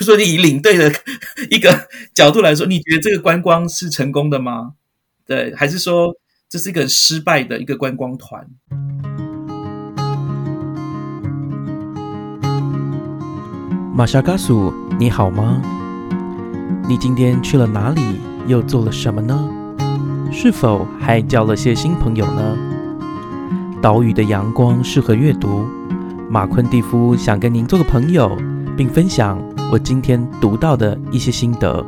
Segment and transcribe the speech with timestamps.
[0.00, 0.90] 就说你以领队的
[1.50, 4.72] 一个角度来说，你觉得这个观光是成功的吗？
[5.26, 6.14] 对，还是说
[6.48, 8.46] 这是一个失败的一个观光团？
[13.94, 15.60] 玛莎嘎苏，你好吗？
[16.88, 18.00] 你今天去了哪里？
[18.46, 19.50] 又做了什么呢？
[20.32, 22.56] 是否还交了些新朋友呢？
[23.82, 25.68] 岛屿的阳光适合阅读。
[26.30, 28.34] 马昆蒂夫想跟您做个朋友，
[28.78, 29.38] 并分享
[29.72, 31.86] 我今天读到的一些心得。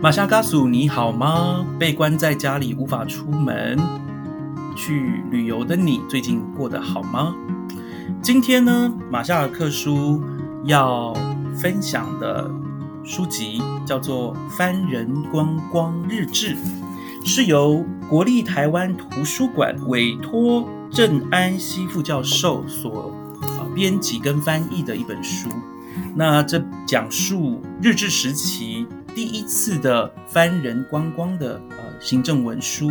[0.00, 1.66] 玛莎嘎苏，你好吗？
[1.78, 3.78] 被关在家里无法出门
[4.74, 7.34] 去旅游的你，最近过得好吗？
[8.22, 10.22] 今天呢，马夏尔克书
[10.64, 11.12] 要
[11.54, 12.50] 分享的
[13.04, 16.56] 书籍叫做《番人观光日志》，
[17.26, 25.48] 是由国立台湾图书馆委托郑安熙副教授所啊编辑跟翻译的一本书。
[26.14, 32.90] 那这讲述日治时期第一次的番人观光的呃行政文书。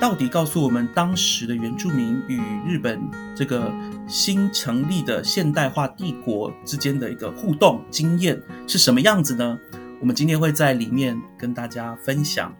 [0.00, 3.00] 到底告诉我们当时的原住民与日本
[3.34, 3.72] 这个
[4.06, 9.58] 新成立的现代化帝国之间的一个互动经验是什么样子呢？
[10.04, 12.54] 我们今天会在里面跟大家分享。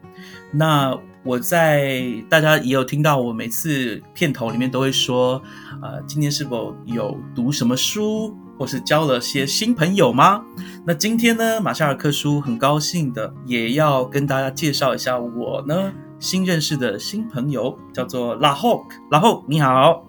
[0.51, 5.43] 那我在大家也有听到，我每次片头里面都会说，
[5.83, 10.43] 呃，今天是否有读什么书，或是交了些新朋友吗？
[10.87, 15.93] 那今天呢，马夏尔克书很高兴的也要跟大家介绍一下我呢。
[16.19, 20.03] 新认识的新朋友叫做拉后，拉后你好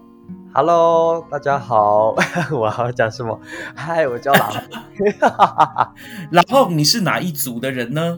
[0.56, 2.16] ，Hello，大家好，
[2.50, 3.38] 我要讲什么？
[3.76, 4.62] 嗨，我叫拉后，
[6.32, 8.18] 拉后你是哪一族的人呢？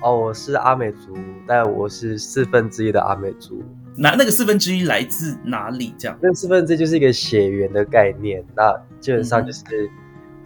[0.00, 1.16] 哦，我是阿美族，
[1.48, 3.64] 但我是四分之一的阿美族。
[3.96, 5.92] 那那个四分之一来自哪里？
[5.98, 6.16] 这样？
[6.22, 8.44] 那四分之一就是一个血缘的概念。
[8.54, 9.64] 那基本上就是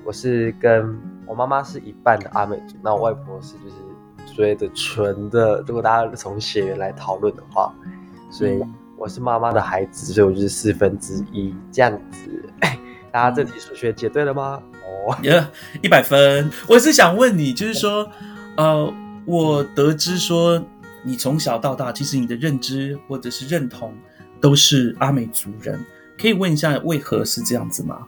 [0.07, 3.75] 我是跟我妈妈是一半的阿美族，那我外婆是就是。
[4.27, 7.71] 所谓的纯的，如果大家从血缘来讨论的话，
[8.31, 8.59] 所以
[8.97, 12.45] 我是妈妈的孩子，所以我就是四分之一这样子。
[13.13, 14.63] 大家这题数学解对了吗？
[14.83, 15.17] 哦，
[15.83, 16.51] 一百分。
[16.69, 18.09] 我是想问你，就是说，
[18.57, 18.93] 呃，
[19.27, 20.63] 我得知说
[21.03, 23.95] 你从小到大，其实你的认知或者是认同
[24.41, 25.79] 都是阿美族人，
[26.19, 28.07] 可以问一下为何是这样子吗？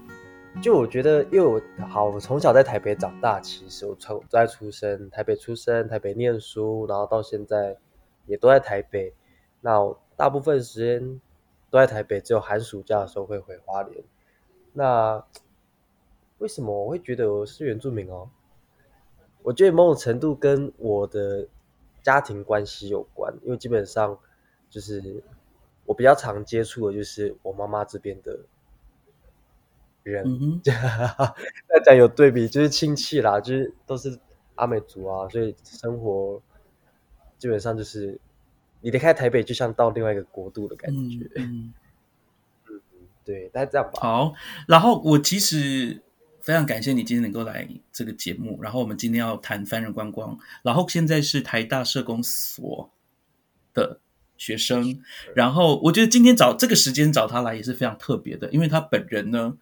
[0.63, 7.77] 就我觉得，因为我好，我从小在台北长大，其实我从在出生台北出生，台北念书，然后到现在
[8.27, 9.13] 也都在台北。
[9.61, 9.79] 那
[10.17, 11.21] 大部分时间
[11.71, 14.03] 都在台北，只有寒暑假的时候会回花莲。
[14.73, 15.25] 那
[16.39, 18.29] 为什么我会觉得我是原住民哦？
[19.43, 21.47] 我觉得某种程度跟我的
[22.03, 24.19] 家庭关系有关，因为基本上
[24.69, 25.23] 就是
[25.85, 28.41] 我比较常接触的就是我妈妈这边的。
[30.03, 30.25] 人，
[31.69, 34.17] 那讲有对比，就是亲戚啦，就是都是
[34.55, 36.41] 阿美族啊，所以生活
[37.39, 38.17] 基本上就是
[38.87, 41.29] 你离开台北，就像到另外一个国度的感觉。
[41.35, 41.75] 嗯，
[43.27, 43.99] 对，大概这样吧。
[44.01, 44.33] 好，
[44.69, 46.01] 然后我其实
[46.41, 52.89] 非常感谢你今天能够来这个节目，然后我们今天要谈翻人观光，然后现在是台大社工所
[53.75, 53.99] 的
[54.37, 55.03] 学生，
[55.35, 59.59] 然后我觉得今天找这个时间找他来也是非常特别的，因为他本人呢。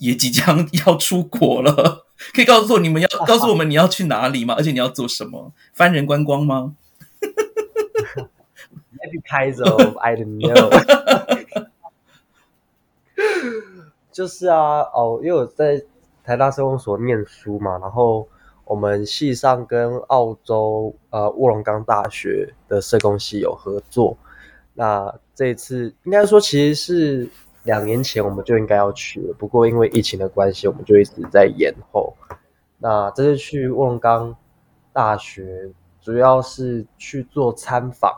[0.00, 4.54] 也即将 要出国了， 可以告诉我你们要告诉我们你要去哪里吗？
[4.56, 5.52] 而且你要做什么？
[5.74, 6.76] 翻人观光吗
[9.08, 9.64] ？Maybe Kaiser,
[9.98, 11.66] I don't know。
[14.12, 15.82] 就是啊，哦，因为我在
[16.24, 18.28] 台大社工所念书嘛，然后
[18.64, 24.16] 我们系上跟澳洲呃卧龙岗大学的社工系有合作，
[24.74, 27.28] 那这一次应该说其实是。
[27.64, 32.16] 两年前我们就应该要去了，不过因为疫情的关系，我们就一直在延后。
[32.78, 34.34] 那这次去卧龙岗
[34.90, 35.68] 大学，
[36.00, 38.10] 主要是去做参访，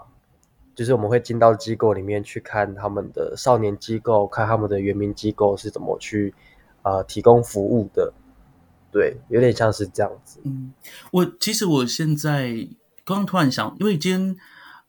[0.75, 6.35] 就是我们会进到机构里面去看他们的少年机构，看他们的原民机构是怎么去
[6.83, 8.13] 呃提供服务的。
[8.93, 10.41] 对，有点像是这样子。
[10.45, 10.73] 嗯，
[11.13, 12.69] 我其实我现在
[13.05, 14.37] 刚刚突然想，因为今天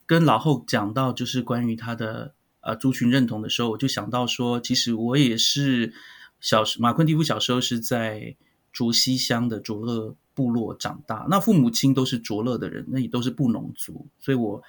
[0.06, 2.34] 跟老后讲到，就是关于他的。
[2.64, 5.92] 呃，族群认同的时候，我就想到说，其实我也是
[6.40, 8.36] 小时马昆蒂夫小时候是在
[8.72, 14.62] 卓西乡的卓勒部落长大，那父母亲都是卓勒的人，那也都是布农族，所以我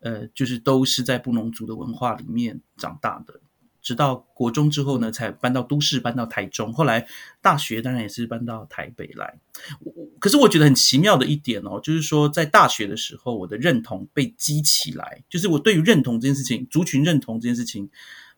[0.00, 3.40] 呃，就是都是在布农族的文化里面长大的。
[3.80, 6.72] 直到国中之后呢，才搬到都市，搬到台中。
[6.72, 7.06] 后来
[7.40, 9.38] 大学当然也是搬到台北来。
[9.80, 17.88] 我可是我觉得很奇妙的一点哦，就是说在大学的时候，我的认同被激起来，就是我对于认同这件事情、族群认同这件事情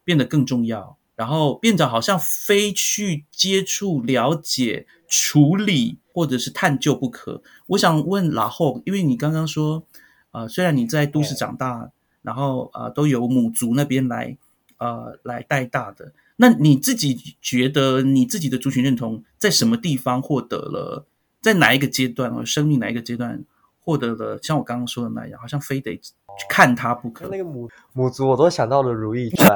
[0.05, 0.97] 变得更重要。
[1.17, 7.43] 然后变得好像非去接触、了解、处理或者是探究不可。
[7.67, 9.87] 我想问拉后，因为你刚刚说，
[10.33, 11.91] 呃，虽然你在都市长大，
[12.23, 14.37] 然后呃都有母族那边来
[14.79, 21.07] 呃来带大的，那你自己觉得你自己的族群认同在什么地方获得了？
[21.41, 23.43] 在哪一个阶段哦，生命哪一个阶段
[23.83, 24.39] 获得了？
[24.43, 26.13] 像我刚刚说的那样，好像非得去
[26.49, 27.27] 看他不可。
[27.29, 29.49] 那个母母族，我都想到了《如懿传》。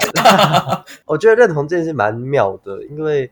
[1.05, 3.31] 我觉得认同这件事蛮妙的，因为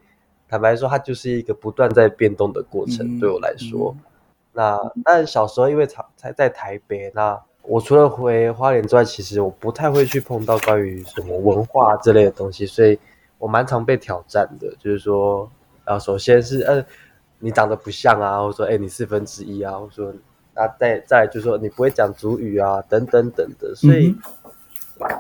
[0.49, 3.19] 坦白说，它就是一个不断在变动的过程。
[3.19, 3.97] 对我来说，
[4.53, 12.99] 那但小时候因为常才在台北，那我除了回花莲之外，其实我不太会去碰到关于什么文化之类的东西，所以
[13.39, 14.75] 我蛮常被挑战的。
[14.79, 15.51] 就是说，
[15.85, 16.85] 啊，首先是呃。
[17.45, 20.15] 你长得不像啊，或者说，哎，你四分之一啊，或者说，
[20.55, 23.75] 那，再再就是说，你不会讲主语啊，等等等的。
[23.75, 24.15] 所以，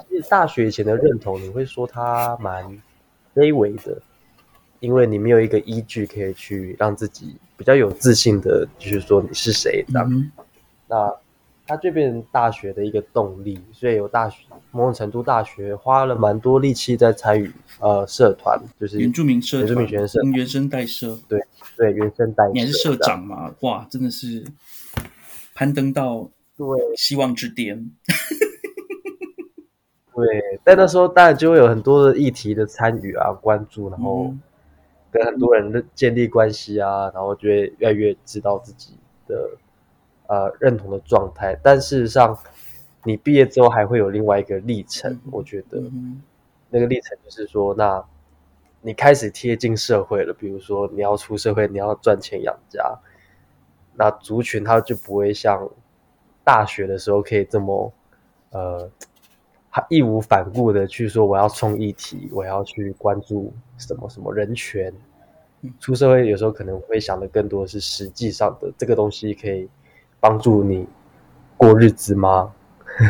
[0.08, 2.64] 其实大学以前的认同，你会说他蛮
[3.34, 4.00] 卑微的，
[4.82, 10.32] 因为你没有一个依据可以去让自己比较有自信的，就是说你是谁这样。
[10.88, 11.14] 那
[11.64, 17.48] 它就变成大学的一个动力，所以有大学某种程度，大学花了蛮多力气在参与
[17.78, 21.40] 呃社团，就是原住民社、原住民学生社、原生代社，对。
[21.76, 23.54] 对，原生代，你还是社长嘛？
[23.60, 24.44] 哇，真的是
[25.54, 27.90] 攀登到对希望之巅。
[30.14, 30.24] 对，
[30.62, 34.34] 但那时候当然就会有很多的议题的参与啊、关注，然后
[35.12, 38.98] 跟很多人的建立关系啊，然后就会越来越知道自己
[39.28, 39.50] 的
[40.26, 41.56] 呃认同的状态。
[41.62, 42.36] 但事实上，
[43.04, 45.80] 你毕业之后还会有另外一个历程，我觉得
[46.70, 48.04] 那个历程就是说那。
[48.84, 52.98] 你开始贴近社会了，比如说你要出社会，你要赚钱养家，
[53.94, 55.70] 那族群它就不会像
[56.42, 57.92] 大学的时候可以这么
[58.50, 58.90] 呃
[59.88, 64.92] 义无反顾的去说我要冲议题，我要去关注什么什么人权。
[65.78, 69.68] 出社会有时候可能会想的更多是实际上的这个东西可以
[70.18, 70.86] 帮助你
[71.56, 72.52] 过日子吗？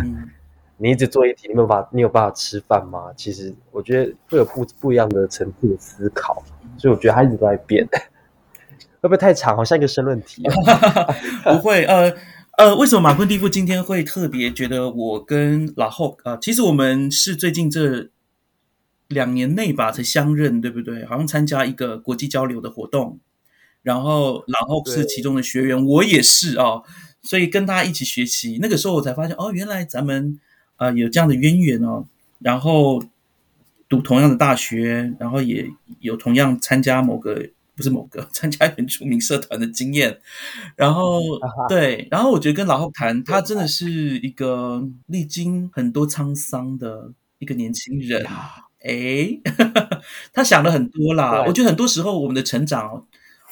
[0.76, 3.12] 你一直做一题，你没有办法，你有办法吃饭吗？
[3.16, 6.42] 其实我觉得会有不不一样的层次的思考，
[6.76, 7.86] 所以我觉得他一直都在变。
[9.00, 9.56] 会不会太长？
[9.56, 10.42] 好像一个申论题。
[11.44, 12.12] 不会，呃
[12.62, 16.38] 呃，为什么马坤蒂夫今天会特别觉得我跟老后啊？
[16.40, 18.08] 其实我们是最近这
[19.08, 21.04] 两年内吧才相认，对不对？
[21.04, 23.18] 好像参加一个国际交流的活动，
[23.82, 26.84] 然后老后是其中的学员，我也是哦，
[27.20, 28.60] 所以跟他一起学习。
[28.62, 30.38] 那个时候我才发现，哦，原来咱们。
[30.76, 32.06] 啊，有这样的渊源哦，
[32.40, 33.02] 然后
[33.88, 35.68] 读同样的大学，然后也
[36.00, 40.20] 有同样参加某个不是某个 参加原住民社团的经验，
[40.76, 41.20] 然后
[41.68, 48.26] 对，然后我觉得跟老后谈，他真的是一个历经很多沧桑的一个年轻人，
[48.80, 49.40] 哎，
[50.32, 51.44] 他想了很多啦。
[51.46, 53.06] 我觉得很多时候我们的成长，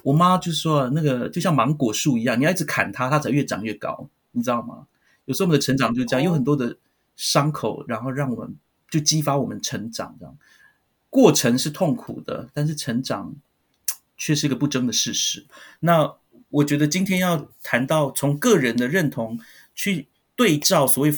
[0.04, 4.86] 我妈就说那个就像芒果树一样，你要一直砍它，它才越长越高，你知道吗？
[5.26, 6.76] 有时候我们的成长就这样，有很多的。
[7.16, 8.56] 伤口，然后让我们
[8.88, 10.34] 就激发我们成长，这样
[11.10, 13.34] 过程是痛苦的，但是成长
[14.20, 15.44] 却是一个不争的事实。
[15.80, 16.14] 那
[16.50, 19.40] 我觉得今天要谈到从个人的认同
[19.74, 20.06] 去
[20.36, 21.12] 对照所谓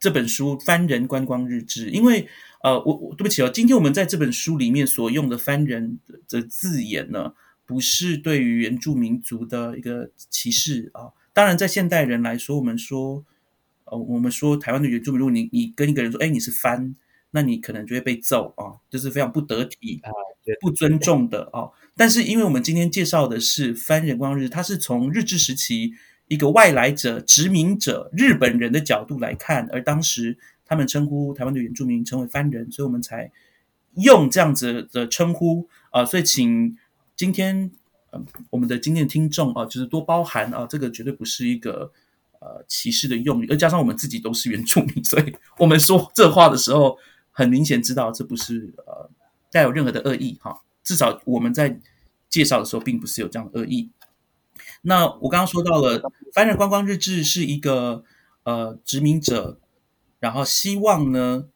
[0.00, 2.26] 这本书《番人观光日志》，因为
[2.64, 7.34] 呃，我我对不起哦，今天我们在这本书里面所用的“番人”的字眼呢，
[7.64, 11.12] 不是对于原住民族的一个歧视啊。
[11.32, 13.24] 当然，在现代人来说，我们说。
[13.92, 16.94] 呃，我们说台湾的原住民，如果你你跟一个人说，哎，你是番，
[17.32, 20.00] 那你可能就会被揍啊，就是非常不得体、
[20.60, 21.66] 不尊重的啊。
[22.00, 25.92] 但是，因为我们今天介绍的是番人光日，它是从日治时期
[26.28, 33.30] 一个外来者、殖民者、日本人的角度来看，而当时他们称呼台湾的原住民称为番人，所以我们才
[33.96, 36.02] 用这样子的称呼啊。
[36.02, 36.74] 所以，请
[37.14, 37.70] 今天
[38.12, 41.92] 嗯我们的今天的听众啊，就是多包涵啊，这个绝对不是一个。
[42.42, 46.96] 呃，歧视的用语，而加上我们自己都是原住民，所以我们说这话的时候，
[47.30, 49.10] 很明显知道这不是呃
[49.52, 50.58] 带有任何的恶意哈。
[50.82, 51.78] 至少我们在
[52.30, 53.90] 介绍的时候，并不是有这样的恶意。
[54.82, 56.00] 那我刚刚说到了
[56.32, 58.04] 《凡人观光日志》是一个
[58.44, 59.58] 呃殖民者，
[60.20, 61.48] 然后希望呢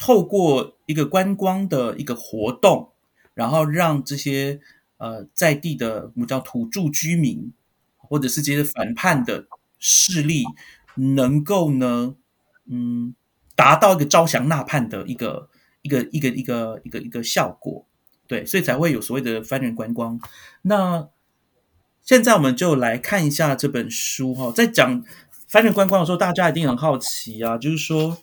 [0.00, 2.90] 透过一个观光的一个活动，
[3.34, 4.60] 然后让这些
[4.96, 7.52] 呃在地的我们叫土著居民，
[7.96, 9.46] 或者是这些反叛的。
[9.80, 10.42] 势力
[10.96, 12.16] 能够呢，
[12.64, 13.14] 嗯，
[13.54, 15.48] 达到一个招降纳叛的一个
[15.82, 17.86] 一个一个一个一个一个效果，
[18.28, 20.20] 对，所以才会有所谓的翻人观光。
[20.62, 21.08] 那
[22.02, 25.02] 现在我们就来看一下这本书哈，在讲
[25.48, 28.18] 翻人观光的时候，大家一定很好奇啊，就是说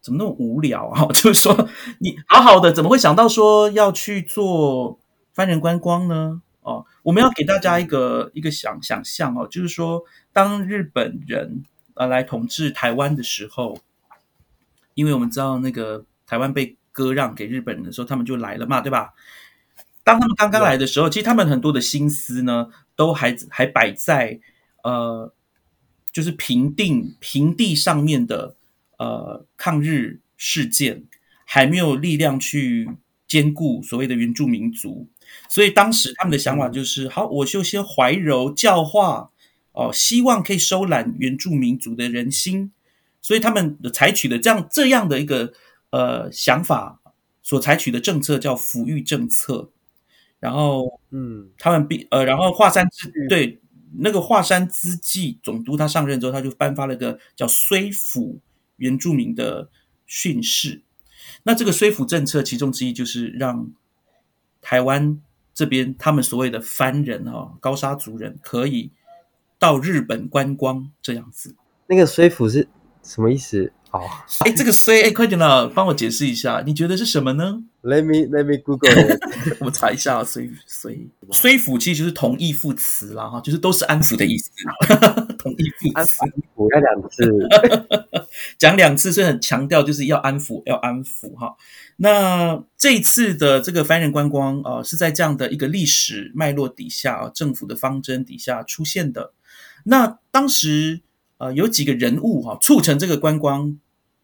[0.00, 1.06] 怎么那么无聊啊？
[1.14, 1.68] 就是说，
[2.00, 4.98] 你好好的，怎么会想到说要去做
[5.32, 6.42] 番人观光呢？
[6.62, 10.02] 哦，我们要给大家一个一个想想象哦，就是说，
[10.32, 11.62] 当日本人
[11.94, 13.78] 呃来统治台湾的时候，
[14.94, 19.14] 因为我们知道那个台湾被割让给日本人的时候，他们就来了嘛，对吧？
[20.02, 24.40] 当他们刚刚来的时候，其实他们很多的心思呢，都还还摆在
[24.82, 25.32] 呃，
[26.10, 28.56] 就是平定平地上面的
[28.98, 31.04] 呃抗日事件，
[31.44, 32.90] 还没有力量去
[33.28, 35.06] 兼顾所谓的原住民族。
[35.48, 39.30] 所以当时他们的想法就是：好，我就先怀柔教化
[39.72, 42.72] 哦，希望可以收揽原住民族的人心。
[43.20, 45.52] 所以他们采取的这样这样的一个
[45.90, 47.00] 呃想法，
[47.42, 49.70] 所采取的政策叫抚育政策。
[50.40, 53.60] 然后，嗯，他们必呃，然后华山之对
[53.96, 58.38] 那个华山之际总督他上任之后，他就颁发了个叫绥抚
[58.76, 59.68] 原住民的
[60.06, 60.82] 训示。
[61.42, 63.72] 那这个绥抚政策其中之一就是让
[64.60, 65.20] 台湾
[65.52, 68.92] 这边他们所谓的番人哈高沙族人可以
[69.58, 71.56] 到日本观光这样子。
[71.88, 72.68] 那个绥抚是
[73.02, 73.72] 什么意思？
[73.90, 74.02] 哦，
[74.40, 79.18] 哎，这个 C 哎，快点了，帮我解释一下，你觉得是什么呢？Let me let me Google。
[79.60, 84.50] 我们查一下绥绥绥抚其实就是同义副词啦，哈，就是都是安抚的意思。
[85.38, 86.20] 同义副词，
[86.54, 87.48] 我要两次，
[88.58, 91.56] 讲两次，所以很强调就是要安抚，要安抚哈。
[91.96, 99.32] 那这一次的这个番人观光啊，是在这样的一个历史脉络底下啊，政府的方针底下出现的。
[99.84, 101.00] 那当时。
[101.38, 103.78] 呃，有几个人物哈，促成这个观光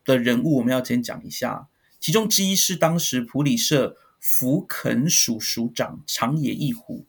[0.04, 1.68] 的人物，我们要先讲一下。
[1.98, 7.06] 其中之一是当时普里社福垦署署长长野义虎，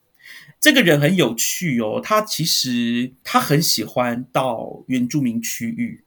[0.59, 1.99] 这个人很有趣哦。
[2.03, 6.03] 他其实他很喜欢到原住民区域，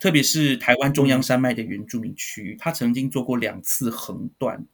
[0.00, 2.56] 特别是台湾中央山脉的原住民区域。
[2.58, 4.64] 他曾经做过两次横断，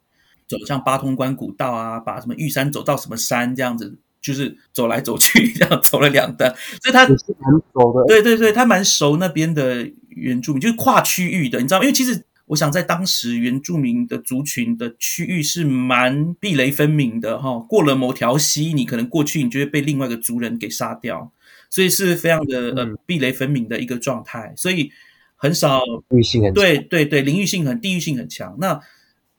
[0.47, 3.97] 走上八通关古道啊，把什么玉山走到什么山这样子。
[4.23, 6.49] 就是走来走去， 这样走了两单，
[6.81, 8.05] 所以他是蛮熟的。
[8.07, 17.59] 对对对，他蛮熟那边的原住民，就是跨区域的，你知道吗因为其实我想在当时原住民的族群的区域是蛮壁垒分明的哈。
[17.67, 21.29] 过了某条溪，你可能过去，你就会被另外一个族人给杀掉，
[21.69, 24.89] 所以是非常的呃壁垒分明的一个状态，所以
[25.35, 28.55] 很少域性很对对对，领域性很地域性很强。
[28.57, 28.79] 那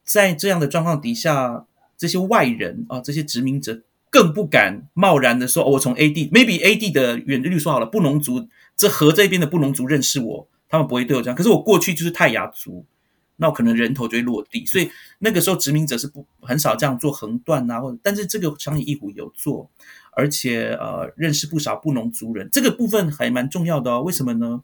[0.04, 1.64] 在这样的状况底下，
[1.96, 3.80] 这些外人啊，这些殖民者。
[4.14, 11.36] 更不敢贸然的说，我从 A D maybe A D 的原律说好了，布农族这河这边的布农族认识我，他们不会对我这样。
[11.36, 12.86] 可是我过去就是泰雅族，
[13.34, 14.64] 那我可能人头就会落地。
[14.66, 19.68] 所以那个时候殖民者是不很少这样做横断啊，或者但是这个长野义虎有做，
[20.12, 24.00] 而且呃认识不少布农族人，这个部分还蛮重要的哦。
[24.02, 24.62] 为什么呢？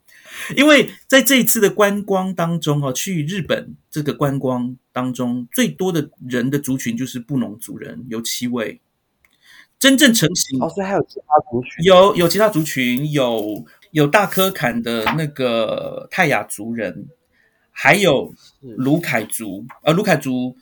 [0.56, 8.80] 因为在这一次的观光当中哦，去日本这个观光当中最多的人的族群就是布农族人，有七位。
[9.80, 17.08] 真正成型哦，所以还有其他族群，有有其他族群，有有大科坎的那个泰雅族人，
[17.70, 20.54] 还有卢凯族，呃，卢凯族，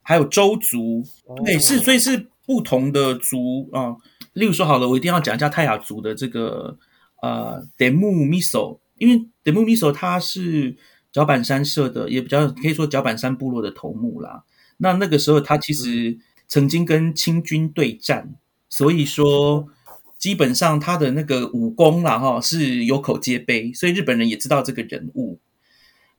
[0.00, 1.04] 还有周族，
[1.44, 3.94] 对，是，所以是不同的族啊。
[4.32, 6.78] 例如说，好了，我一定要讲一下泰雅族的这个
[7.20, 10.74] 呃，Demu Miso，因为 Demu Miso 他是
[11.12, 14.44] 脚板山社的，也比较可以说脚板山部落的头目啦。
[14.78, 16.16] 那那个时候，他其实
[16.48, 18.34] 曾经跟清军对战。
[18.72, 19.68] 所以说，
[20.16, 25.38] 基本上他的那个武功啦，哈，是有口皆碑，所以日本人也知道这个人物。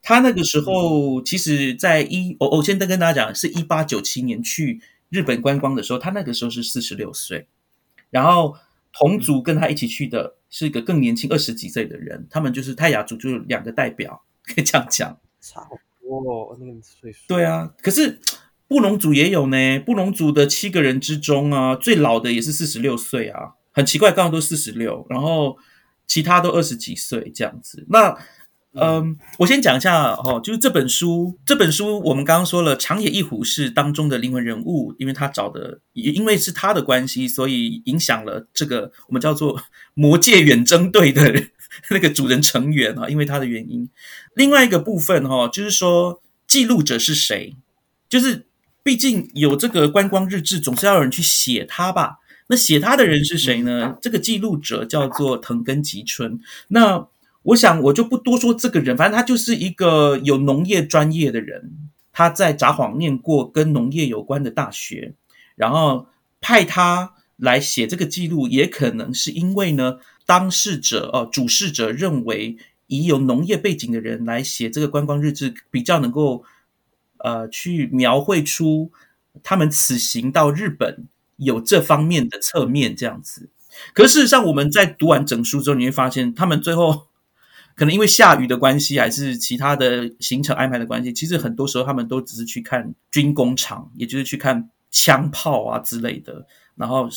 [0.03, 4.79] 他那个时候，其实在一，我我先跟跟大家讲，是一八九七年去
[5.09, 7.47] 日本观光的时候，他那个时候是四十六岁。
[8.11, 8.55] 然后
[8.91, 15.19] 同族跟他一起去的是一个更年轻二十几岁的人，他们就是泰雅族，就两个代表，可以这样讲。
[15.41, 17.21] 差不多那个岁数。
[17.27, 18.19] 对啊，可是。
[18.73, 25.55] 布隆族也有呢，布隆族的七个人之中啊，最老的也是四十六岁啊，很奇怪，刚刚都四十六，然后
[26.07, 27.85] 其他都二十几岁这样子。
[27.89, 28.17] 那，
[28.73, 39.61] 嗯，我先讲一下哦，就是这本书，这本书我们刚刚说了，长野一虎是当中的灵魂人物，因为他找的，也因为是他的关系，所以影响了这个我们叫做
[39.93, 41.31] 魔界远征队的
[41.91, 43.87] 那个主人成员啊，因为他的原因。
[44.33, 47.55] 另外一个部分哈，就是说记录者是谁，
[48.09, 48.47] 就是。
[48.83, 52.19] 毕竟有这个观光日志，总是要有人去写它吧？
[52.47, 53.97] 那写它的人是谁呢？
[54.01, 56.39] 这个记录者叫做藤根吉春。
[56.67, 57.07] 那
[57.43, 61.71] 我想我就不多说这个人，反正他就是一个有农业专业的人。
[62.15, 65.15] 他在札幌念过跟农业有关的大学，
[65.55, 66.05] 然后
[66.39, 76.43] 派他来写这个记录，也可能是因为呢，当事者哦，主事者认为以有农业背景的人来写这个观光日志，比较能够
[77.23, 78.91] 呃去描绘出
[79.41, 83.49] 他们此行到日本有这方面的侧面这样子。
[83.93, 87.07] 可是事实上，我们在读完整书之后，你会发现他们最后
[87.75, 97.09] 可能因为下雨的关系，还是其他的行程安排的关系，其实很多时候他们都只是去看军工厂，也就是去看枪炮啊之类的，然后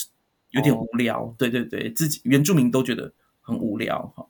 [0.53, 1.35] 有点无聊。
[1.37, 4.27] 对对对，自己原住民都觉得很无聊哈。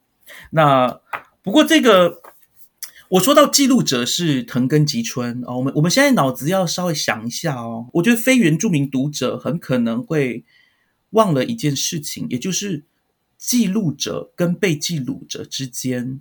[0.50, 1.00] 那
[1.42, 2.20] 不过这个
[3.10, 10.44] 我说到记录者是藤根吉春哦，我们我们现在脑子要稍微想一下哦，我觉得非原住民读者很可能会。
[11.10, 12.84] 忘了一件事情，也就是
[13.38, 16.20] 记录者跟被记录者之间，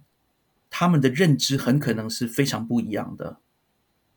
[0.70, 3.40] 他们的认知很可能是非常不一样的。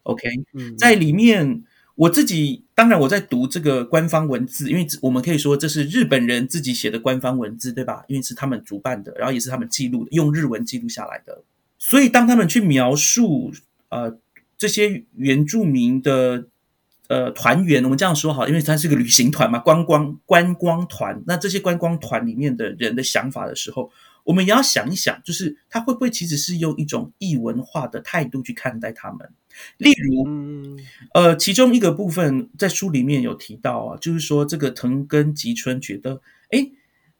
[0.05, 0.29] OK，
[0.77, 1.65] 在里面
[1.97, 8.05] 我自己当然我在读这个官方文字，因为我们可以说这是日本人自己写的官方文字，对吧？
[8.07, 11.43] 因为是他们主办的，然后也是他们记录的，用日文记录下来的。
[11.79, 13.53] 所以当他们去描述
[13.89, 14.19] 呃
[14.57, 16.49] 这些原住民的。
[17.11, 21.23] 呃，团员，我们这样说好，因为它是个旅行团嘛，观光观光团。
[21.27, 23.91] 那这些观光团里面的人的想法的时候，
[24.25, 29.27] 我们也要想一想，就是他会不会其实是用一种异文化的态度去看待他们？
[29.79, 30.77] 例如，
[31.15, 36.21] 呃，其中一个部分在书里面有提到啊，就是说这个藤根吉春觉得，
[36.51, 36.71] 哎，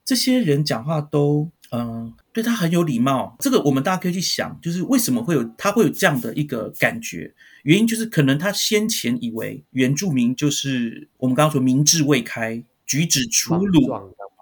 [0.05, 1.51] 这些人讲话都。
[1.71, 7.35] 嗯，对他很有礼貌，这个我们大家可以去想，就是为什么会有他会有这样的一个感觉？
[7.65, 13.91] 原因就是可能他先前以为原住民就是我们刚刚说明智未开、举止粗鲁、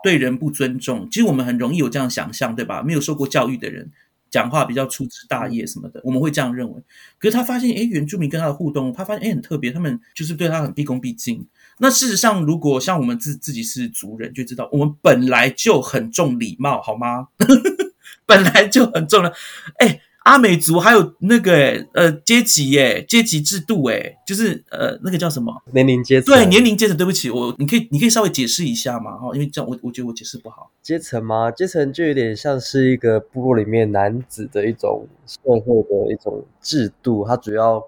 [0.04, 1.08] 对人不尊重。
[1.10, 2.82] 其实我们很容易有这样想象，对吧？
[2.82, 3.90] 没有受过教育的人
[4.30, 6.82] 讲话比较粗枝大叶什么的，我们会这样认为。
[7.18, 11.44] 可是他发现，哎，原住民跟他的互动，他发现哎很特别，他们就是对他很毕恭毕敬。
[11.78, 17.28] 那事实上，如果像我们自自己是族人，就知道我们本来就很重礼貌，好吗？
[18.24, 19.30] 本来就很重了。
[19.78, 26.34] 哎，阿美族还有那个呃阶级耶，阶级制度哎，就是呃那个叫什么年龄阶层？
[26.34, 26.96] 对，年龄阶层。
[26.96, 29.16] 对不起，我你可以你可以稍微解释一下嘛？
[29.16, 30.70] 哈，因为这样我我觉得我解释不好。
[30.82, 31.50] 阶层吗？
[31.50, 37.82] 阶层就有点像是一个部落里面男子的一种社会的一种制度，它主要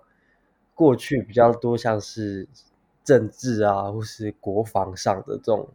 [0.75, 2.47] 过去比较多像是。
[3.09, 5.67] 政治啊，或是国防上的这种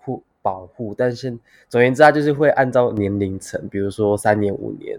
[0.00, 4.98] 护保护，但是总言之，它就是会按照年龄层，比如说三年、五年，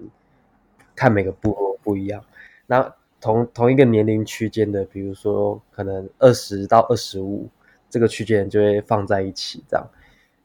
[0.96, 2.24] 看每个部落不一样。
[2.68, 7.50] 那同同一个年龄区间的，比如说可能二十到二十五
[7.90, 9.86] 这个区间就会放在一起，这样。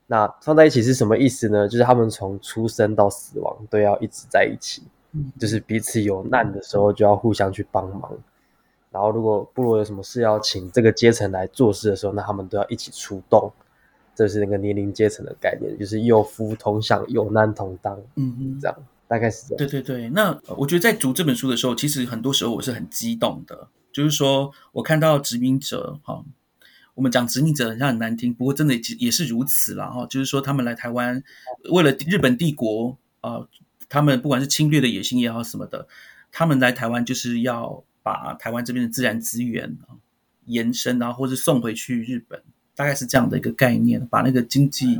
[0.09, 1.69] 那放在一起是什么意思呢？
[1.69, 4.83] 就是他们从出生到死亡都要一直在一起，
[5.39, 8.13] 就是彼此有难的时候就要互相去帮忙。
[8.91, 13.53] 然后，如果部落有什么事要请这个阶层来做事的时候，那他们都要一起出动。
[14.15, 17.97] 这是那个年龄阶层的概念，就是有福同享，有难同当。
[18.17, 19.59] 嗯嗯，这样大概是这样。
[19.59, 23.69] 对对对，那我觉得在读这本书的时候，其实很多时候我是很激动的。
[23.93, 26.25] 就是说我看到殖民者，哈，
[26.95, 30.05] 我们讲殖民者好像很难听，不过真的也是如此了哈。
[30.07, 31.23] 就是说他们来台湾，
[31.71, 33.47] 为了日本帝国啊，
[33.89, 35.87] 他们不管是侵略的野心也好什么的，
[36.33, 37.85] 他们来台湾就是要。
[38.09, 39.93] 把台湾这边的自然资源啊
[40.47, 42.43] 延伸，然后或者送回去日本，
[42.75, 44.07] 大概是这样的一个概念。
[44.07, 44.99] 把那个经济，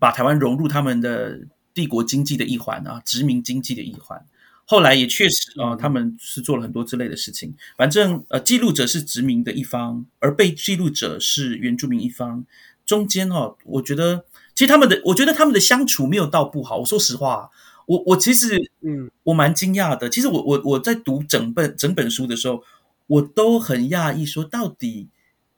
[0.00, 1.38] 把台湾融入他们的
[1.72, 4.20] 帝国经济的一环啊，殖民经济的一环。
[4.64, 7.54] 后来也确实啊，他们是做了很多之类的事情。
[7.76, 12.44] 反正呃，记录者是殖民的一方，而被记录者是原住民一方。
[12.84, 16.78] 中间哦，我觉得其实他们的，我觉得他们的相处没有到不好。
[16.78, 17.50] 我说实话。
[17.92, 20.08] 我我其实，嗯，我蛮惊讶的。
[20.08, 22.62] 其实我我我在读整本整本书的时候，
[23.06, 25.08] 我都很讶异，说到底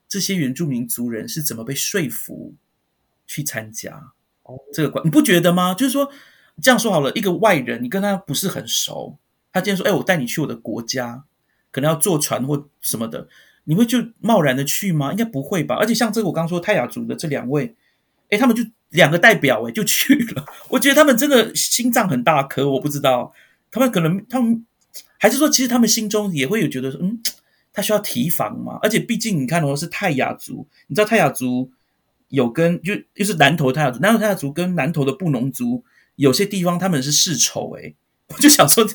[0.08, 2.54] 这些原住民族人是怎么被说服
[3.24, 4.12] 去参加
[4.72, 5.06] 这个关？
[5.06, 5.74] 你不觉得吗？
[5.74, 6.10] 就是说
[6.60, 9.16] 这样说好了，一个外人，你跟他不是很熟，
[9.52, 11.22] 他今天说，哎，我带你去我的国家，
[11.70, 13.28] 可能要坐船或什么的，
[13.62, 15.12] 你会就贸然的去吗？
[15.12, 15.76] 应该不会吧。
[15.76, 17.76] 而且像这个我刚刚说泰雅族的这两位，
[18.30, 18.64] 哎，他们就。
[18.94, 20.44] 两个代表哎， 就去了。
[20.70, 23.32] 我觉得他们真的心脏很大颗，我不知道
[23.70, 24.64] 他们可能他们
[25.18, 27.20] 还是说，其实他们心中也会有觉得说，嗯，
[27.72, 28.78] 他需要提防嘛。
[28.82, 31.70] 而且毕竟你看的话是泰雅族，你知道泰雅族
[32.28, 37.92] 有跟就就是南投泰雅族，南投泰雅族跟南投的布农族有些地方他们是世仇哎。
[38.28, 38.86] 我就想说，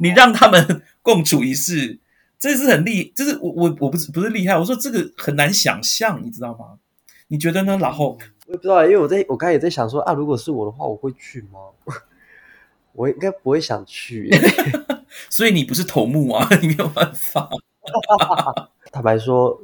[0.00, 1.98] 你让他们共处一室，
[2.38, 6.78] 这是很厉，这是我我我不是不是厉害，我说这个很难想象，你知道吗？
[7.28, 7.78] 你觉得呢？
[7.80, 8.18] 然后。
[8.48, 11.60] 我也不知道，因为我在我刚才也在想说啊，如果是我的话，我会去吗？
[12.92, 14.28] 我应该不会想去，
[15.30, 17.48] 所以你不是头目啊， 你没有办法。
[18.90, 19.60] 坦白说，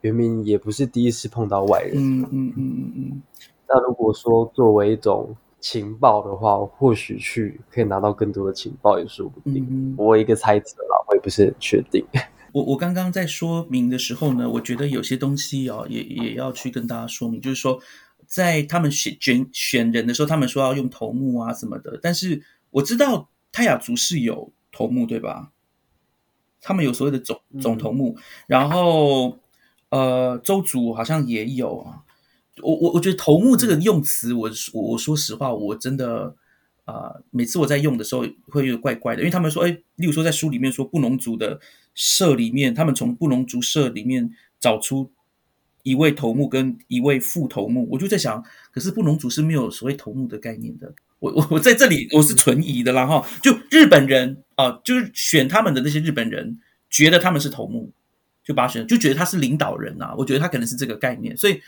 [0.00, 1.92] 原明也不是第一次碰到外人。
[1.96, 3.22] 嗯嗯嗯嗯嗯。
[3.68, 9.66] 那如果说作为一种情报的话，或许去可以拿到更多的情报也说不定。
[9.68, 12.04] 嗯我一个猜测啦，我也不是很确定。
[12.52, 17.78] 我我刚刚在说明的时候呢，我觉得有些东西哦，也也要去跟大家说明，就是说，
[18.30, 22.40] 在他们选选选人的时候，他们说要用头目啊什么的，但是
[22.70, 25.50] 我知道泰雅族是有头目对吧？
[26.60, 28.16] 他们有所谓的总总头目，
[28.46, 29.38] 然后
[29.88, 32.04] 呃，周族好像也有啊。
[32.62, 36.36] 我我我觉得头目这个用词，我我我说实话，我真的
[36.84, 41.58] 啊、呃每次我在用的时候会有点怪怪的，因为他们说，哎，例如说在书里面说布农族的
[41.94, 45.10] 社里面，他们从布农族社里面找出
[45.82, 50.92] 一位头目跟一位副头目，我就在想，可是布农族是没有所谓头目的概念的。
[51.18, 57.90] 我我我在这里我是存疑的啦哈，就日本人啊、就是选他们的那些日本人，觉得他们是头目，
[58.44, 60.14] 就把他选，就觉得他是领导人啊。
[60.16, 61.60] 我觉得他可能是这个概念，所以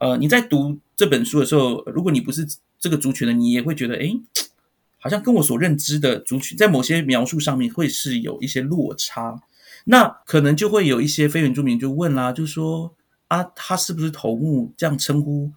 [0.00, 2.46] 呃，你在读这本书的时候，如果你不是
[2.78, 4.20] 这个族群的，你也会觉得，诶，
[4.98, 9.42] 好像跟我所认知的族群在某些描述上面会是有一些落差。
[9.84, 12.94] 那可能就会有一些非原住民就问啦，就说
[13.30, 15.52] 啊，他是不是头目这样称呼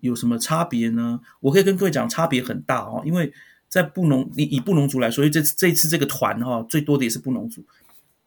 [0.00, 1.20] 有什么差别呢？
[1.38, 3.32] 我可以跟各位讲，差别很大哦，因为
[3.68, 7.64] 在布农，你以布农族来说，因为这这一次这个团哈、哦，最多的也是布农族，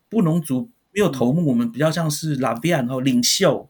[0.08, 3.70] 布农族没有头目，我们比较像是拉比安哈领袖，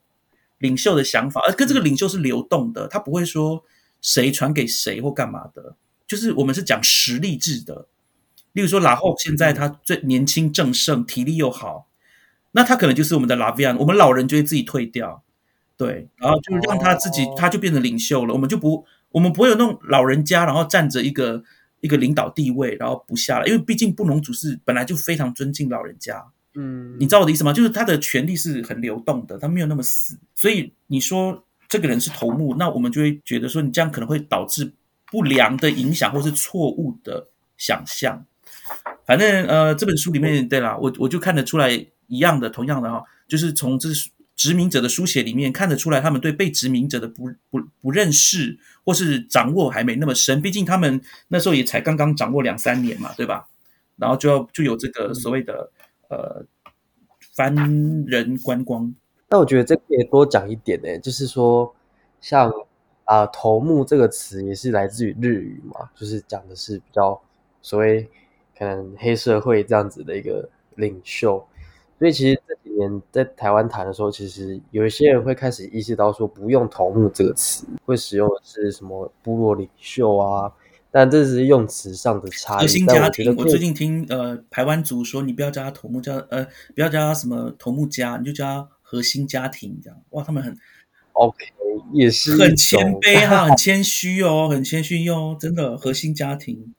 [0.59, 3.63] 领袖的想法，而跟这个领袖是流动的，他不会说
[4.01, 7.87] 谁传给谁或干嘛的，就是我们是讲实力制的。
[8.53, 11.87] 例如说，拉后现在他最年轻正盛，体力又好，
[12.55, 15.21] 那他可能就是我们的拉维安，我们老人就会自己退掉，
[15.75, 21.43] 对，然后就让他自己，哦他就变成领袖了，我们就不，我们不会有那种老人家，然后站着一个
[21.81, 27.51] 一个领导地位，然后不下来，因为毕竟布农族是本来就非常尊敬老人家，嗯，你知道我的意思吗？
[27.51, 30.17] 就是他的权力是很流动的，他没有那么死。
[30.33, 34.71] 所以你说这个人是头目，那我们就会觉得说你这样可能会导致
[35.11, 38.25] 不良的影响或是错误的想象。
[39.05, 43.89] 反正呃，这本书里面对啦，我我就看得出来一样的，同样的哈，就是从这
[44.35, 53.47] 殖民者的书写里面看得出来，他们对被殖民者的不不不认识或是掌握还没那么深，毕竟他们那时候也才刚刚掌握两三年嘛，对吧？
[53.95, 55.69] 然后就要就有这个所谓的、
[56.09, 56.45] 呃
[57.33, 57.53] 番
[58.07, 58.95] 人观光，
[59.29, 61.75] 那我觉得这可以多讲一点呢、就是说，
[62.21, 62.49] 像
[63.03, 67.21] 啊、头目这个词也是来自于日语嘛，就是讲的是比较
[67.61, 68.09] 所谓
[68.57, 71.45] 可能黑社会这样子的一个领袖。
[71.97, 80.51] 所以其实这几年在台湾谈的时候，其实有一些人会开始意识到说，不用头目这个词，会使用的是什么部落领袖啊。
[80.91, 82.61] 但这是用词上的差异。
[82.61, 83.35] 核心家庭。
[83.37, 89.99] 我最近听呃台湾族说，你不要叫他头目，叫呃不要叫他什么头目家，你就叫他核心家庭这样。
[90.11, 90.57] 哇，他们很
[91.11, 91.45] OK
[91.93, 96.73] 也是很谦卑哈，很 谦虚哦，很谦虚哦，真的核心家庭。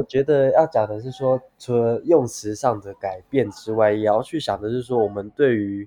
[0.00, 5.86] 我觉得要讲的是说，除了用词上的改变之外，也要去想的是说，我们对于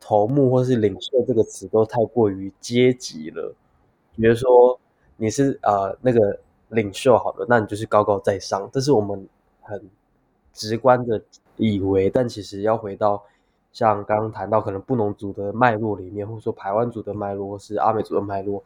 [0.00, 3.54] 头目或是领袖这个词都太过于阶级了。
[4.16, 4.80] 比如说
[5.18, 9.28] 你是呃那个领袖好了，那你就是高高在上，这是我们
[9.60, 9.78] 很
[10.54, 11.20] 直观的
[11.58, 13.22] 以为，但其实要回到
[13.72, 18.64] 像刚刚谈到可能布农族的脉络里面，或者说排湾族的脉络，或是阿美族的脉络，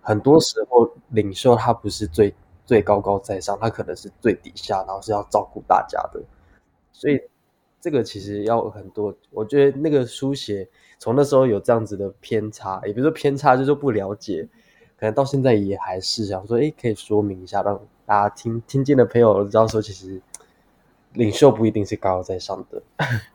[0.00, 2.34] 很多时候领袖他不是最
[2.66, 6.22] 最高高在上，他可能是最底下，然后是要照顾大家的，
[6.92, 7.20] 所以
[7.80, 9.14] 这个其实要很多。
[9.30, 10.68] 我觉得那个书写
[10.98, 14.46] 从那时候有这样子的偏差，也不是说偏差，就是不了解，
[14.98, 20.20] 可能到现在也还是想说，诶，可以说明一下，让大家听听见的朋友知道说，其实
[21.14, 22.82] 领袖不一定是高高在上的。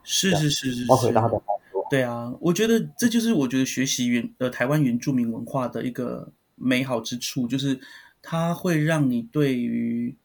[0.03, 7.79] 是 是是是是包括他的好多，对啊，我觉得这就是我觉得学习原呃台湾原住民文化的一个美好之处，就是
[8.27, 10.15] 它会让你对于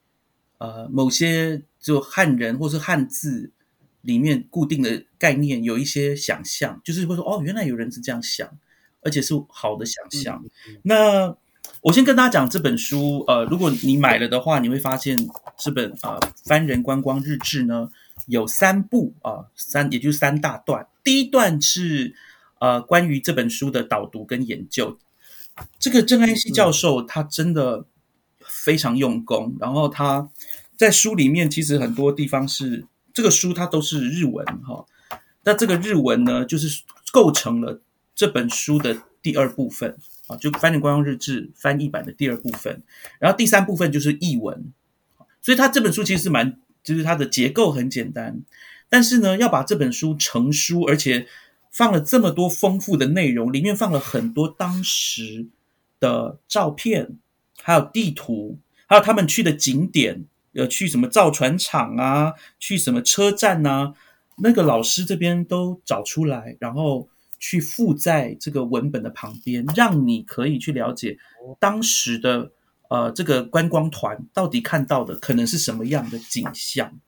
[0.56, 3.52] 呃某些就汉人或是汉字
[4.00, 8.48] 里面固定的概念有一些想象，就是会说哦，原来有人是这样想，
[9.02, 10.42] 而且是好的想象。
[10.82, 11.36] 那
[11.82, 15.16] 我先跟大家讲这本书，呃，如果你买了的话，你会发现
[15.58, 17.90] 这本呃《番人观光日志》呢
[18.26, 20.86] 有三部啊、三也就是三大段。
[21.04, 22.14] 第一段是
[22.60, 24.98] 呃关于这本书的导读跟研究。
[25.78, 27.84] 这个郑安熙教授他真的
[28.64, 30.28] 非常用功，然后他
[30.76, 34.84] 在书里面其实很多地方是这个书它都是日文哈，
[35.44, 37.80] 那这个日文呢就是构成了
[38.14, 39.96] 这本书的第二部分。
[40.26, 42.84] 啊，就《翻译观光日志》翻译版的第二部分，
[43.18, 44.72] 然后第三部分就是译文，
[45.42, 48.40] 所以它这本书其实是蛮，就是它的结构很简单，
[48.88, 51.26] 但是呢，要把这本书成书，而且
[51.72, 55.48] 放了这么多丰富的内容，里面放了很多当时
[55.98, 57.16] 的照片
[57.70, 63.94] 还有地图，还有他们去的景点，呃，去什么造船厂啊，去什么车站啊，
[64.38, 71.16] 那个老师这边都找出来，然后去附在这个文本的旁边，让你可以去了解
[71.60, 72.50] 当时的
[72.88, 76.98] 呃这个观光团到底看到的可能是什么样的景象。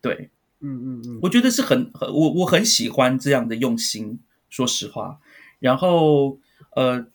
[0.00, 5.20] 对，嗯嗯嗯，我觉得是很很我我很喜欢这样的用心，说实话。
[5.58, 6.38] 然后
[6.74, 7.06] 呃，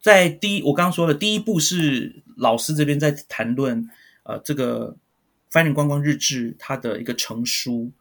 [0.00, 3.88] 在第一我刚刚说的第一步是老师这边在谈论
[4.24, 4.96] 呃这个
[5.50, 7.92] 翻人观光日志它的一个成书，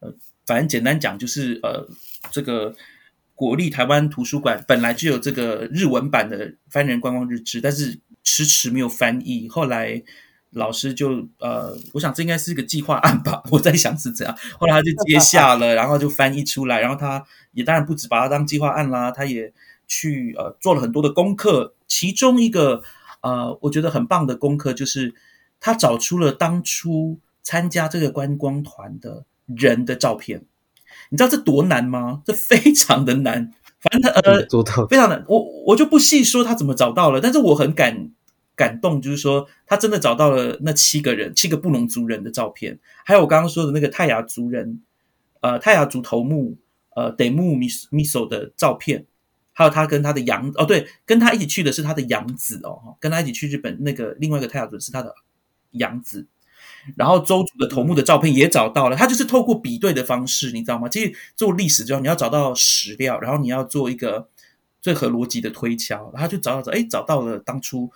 [0.00, 0.12] 呃，
[0.44, 1.86] 反正简单讲就是呃
[2.30, 2.74] 这个
[3.34, 10.02] 国立台湾图书馆本来就有这个日文版的翻人观光日志，但是迟迟没有翻译，后来。
[10.52, 14.34] 老师就呃，我想这应该是一个计划案吧， 我在想是这样。
[14.58, 17.22] 后来他就接下了， 然后就翻译出来，然后他
[17.52, 19.52] 也当然不止把它当计划案啦，他也
[19.86, 21.74] 去呃做了很多的功课。
[21.86, 22.82] 其中一个
[23.22, 25.14] 呃，我觉得很棒的功课就是
[25.60, 30.44] 他找出了当初参加这个观光团的人的照片。
[31.10, 32.22] 你知道这多难吗？
[32.24, 35.24] 这非常的难，反正他呃做到非常难。
[35.28, 38.10] 我我就不细说他怎么找到了，但是我很感。
[38.56, 44.80] 感动就是说，他真的找到了那七个人，七个布农族人的照片，还有我刚刚说的那个泰雅族人，
[45.42, 46.56] 呃，泰雅族头目，
[46.94, 49.04] 呃，德木米米索的照片，
[49.56, 55.14] 还有他跟他的养哦，对，跟他一起去的是他的养子哦，跟他一起去日本那个另外一个泰雅族是他的
[55.72, 56.26] 养子，
[56.94, 60.88] 然后周族的头目的照片也找到了，他就是透过比对的方式，你知道吗？
[60.88, 64.28] 其实做历史之后，你要找到史料，然后你要做一个
[64.80, 67.90] 最合逻辑的推敲，然后就找到找，哎，找到了当初。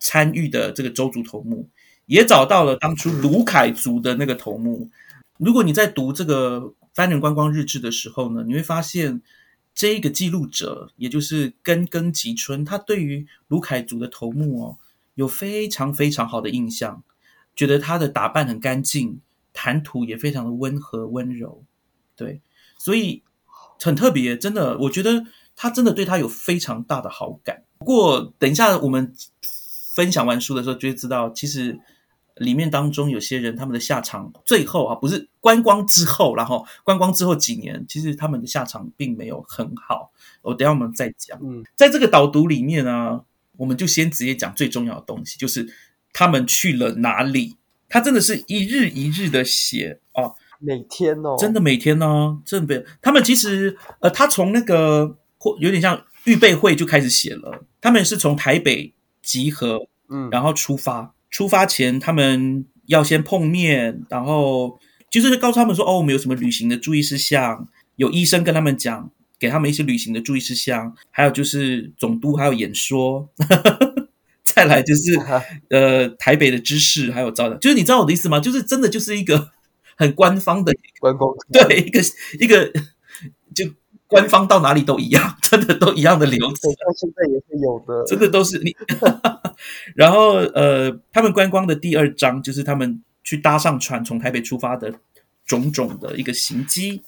[0.00, 1.66] 参与的这个周族头目
[2.04, 4.90] 也找到了当初卢凯族的那个头目。
[5.38, 9.22] 如果你在读这个番人观光日志的时候呢，你会发现
[9.74, 14.78] 这一个记录者，也就是根根吉春，他对于卢凯族的头目哦，
[15.14, 17.02] 有非常非常好的印象，
[17.56, 19.20] 觉得他的打扮很干净，
[19.52, 21.64] 谈吐也非常的温和温柔，
[22.16, 22.40] 对，
[22.78, 23.22] 所以
[23.80, 27.64] 很特别，真的，我觉得他真的对他有非常大的好感。
[27.78, 29.14] 不过等一下我们。
[29.94, 31.78] 分享完书的时候，就会知道，其实
[32.36, 40.12] 里面当中有些人他们的下场，最后啊，不是观光之后，然后观光之后几年，其实他们的下场并没有很好。
[40.42, 41.38] 我等下我们再讲。
[41.42, 43.20] 嗯，在这个导读里面呢，
[43.56, 45.68] 我们就先直接讲最重要的东西，就是
[46.12, 47.56] 他们去了哪里。
[47.88, 52.84] 他真的是一日一日的写啊，每天哦，真的每天呢，真的。
[53.00, 57.64] 他们其实呃，他从那个或有点像预备会就开始写了。
[57.80, 58.92] 他们是从台北。
[59.24, 61.13] 集合，嗯，然后出发。
[61.34, 64.78] 出发前，他们要先碰面，然后
[65.10, 67.66] 就是告诉他们说：“哦，我们有什么旅行的注意事项？
[67.96, 70.94] 有医生跟他们讲，给他们一些旅行的注意事项。
[71.10, 73.28] 还有就是总督还有演说，
[74.44, 75.18] 再来就是
[75.70, 78.38] 呃台北的知识，还有招的，就是你知道我的意思吗？
[78.38, 79.50] 就是真的就是一个
[79.96, 82.00] 很官方的观光，对，一个
[82.38, 82.80] 一个就。”
[84.14, 86.70] 官方到哪里都一样， 真的都一样的流程。
[86.72, 88.74] 到现在也是有的，真的都是你。
[89.94, 94.92] 然后呃，他们观光的第二章就是他们去搭上船从台北出发的
[95.46, 97.02] 种种的一个行迹。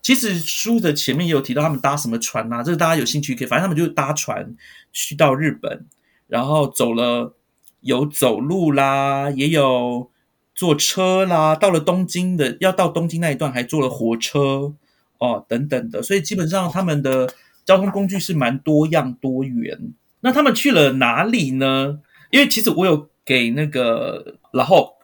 [0.00, 4.54] 其实书的前面也有提到他们搭什么船啊，这个大家有兴趣可以，反正他们就是搭船
[4.92, 5.86] 去到日本，
[6.26, 7.34] 然后走了
[7.80, 10.10] 有走路啦，也有
[10.54, 14.72] 坐车啦，到了东京的要到东京那一段还坐了火车。
[15.18, 17.28] 哦，等等的，所以基本上他们的
[17.64, 19.92] 交通工具是蛮多样多元。
[20.20, 22.00] 那他们去了哪里呢？
[22.30, 24.94] 因为其实我有给那个，然后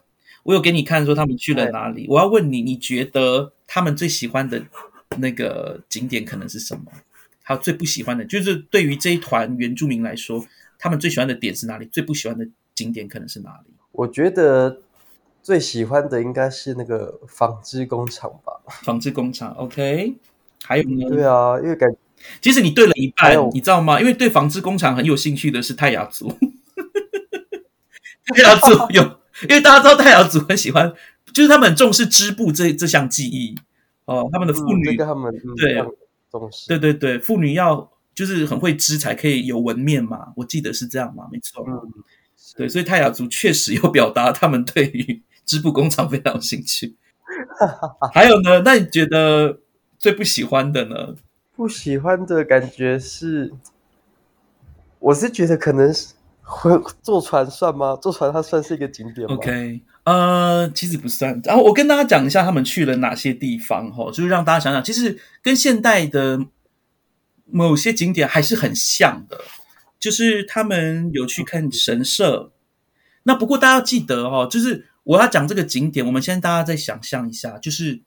[0.44, 2.06] 我有给你看说他们去了哪里。
[2.08, 4.62] 我要问你，你觉得他们最喜欢的
[5.18, 6.84] 那个景点可能是什么？
[7.42, 10.44] 还有最不喜欢的，就是对于这一团原住民来说，
[10.78, 11.86] 他们最喜欢的点是哪里？
[11.86, 13.74] 最不喜欢的景点可能是哪里？
[13.92, 14.80] 我觉得。
[15.44, 18.54] 最喜欢的应该是那个纺织工厂吧。
[18.82, 20.14] 纺织工厂 $，OK。
[20.62, 21.10] 还有呢？
[21.10, 21.94] 对啊，因为感
[22.40, 24.00] 其实你对了一半，你知道吗？
[24.00, 26.32] 因为对纺织工厂很有兴趣的是泰雅族。
[28.34, 29.02] 泰雅族有，
[29.42, 30.90] 因为大家知道泰雅族很喜欢，
[31.34, 33.54] 就是他们很重视织布这这项技艺
[34.06, 34.26] 哦。
[34.32, 35.74] 他们的妇女，他们对
[36.30, 40.32] 重视，对对对，妇女要就是很会织才可以有纹面嘛。
[40.36, 41.62] 我记得是这样嘛，没错。
[41.68, 41.92] 嗯，
[42.56, 45.22] 对，所以泰雅族确实有表达他们对于。
[45.44, 46.96] 织布工厂非常有兴趣，
[48.12, 48.60] 还有呢？
[48.64, 49.60] 那你觉得
[49.98, 51.14] 最不喜欢的呢？
[51.56, 53.52] 不喜欢的感觉是，
[54.98, 56.70] 我是觉得可能是会
[57.02, 57.96] 坐船算吗？
[58.00, 61.40] 坐船它算是一个景点吗？OK，呃，其实不算。
[61.44, 66.44] 然后我跟大家讲一下他们去了哪些地方哈，就是让大家想想，其实跟现代的
[67.46, 69.38] 某些景点还是很像的，
[69.98, 72.52] 就是他们有去看神社。
[73.22, 78.00] 那不过大家要记得哦，就是我要讲这个景点，我们现在大家再想象一下，就是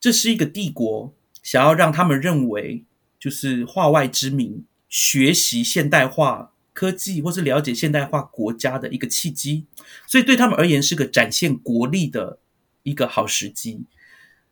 [0.00, 2.84] 这是一个帝国想要让他们认为
[3.18, 9.64] 就是化外之民学习现代化科技或是了解现代化国家的一个契机，
[10.06, 12.38] 所以对他们而言是个展现国力的
[12.82, 13.84] 一个好时机，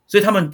[0.06, 0.50] 所以他们。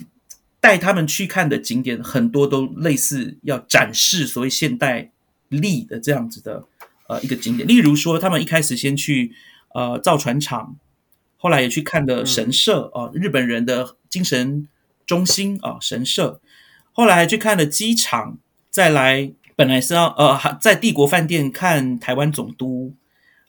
[0.61, 5.13] 带他们去看的景点很多都类似要展示所谓现代
[5.49, 6.65] 力的这样子的
[7.07, 9.33] 呃一个景点，例如说他们一开始先去
[9.73, 10.77] 呃造船厂，
[11.39, 14.69] 后来也去看的神社啊，日本人的精神
[15.07, 16.41] 中心啊神社，
[16.93, 18.37] 后来还去看了机场，
[18.69, 22.93] 再来本来是要呃在帝国饭店看台湾总督，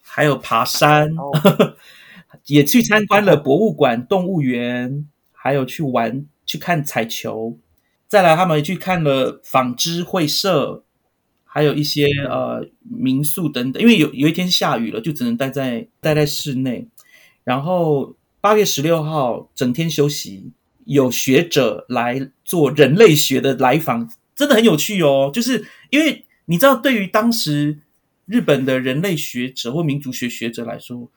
[0.00, 1.10] 还有爬山，
[2.46, 6.24] 也去参观了博物馆、动物园，还有去玩。
[6.46, 7.56] 去看彩球，
[8.08, 10.82] 再来他们去看了纺织会社，
[11.44, 13.80] 还有一些呃民宿等等。
[13.80, 16.88] 因为有有一天下雨了，就只能待在待在室内。
[17.44, 20.52] 然后八月十六号整天休息，
[20.84, 25.30] 有学者来做人类学的来访，真的很有趣哦。
[25.32, 27.78] 就是因为你知道，对于当时
[28.26, 31.10] 日本的人类学者或民族学学者来说。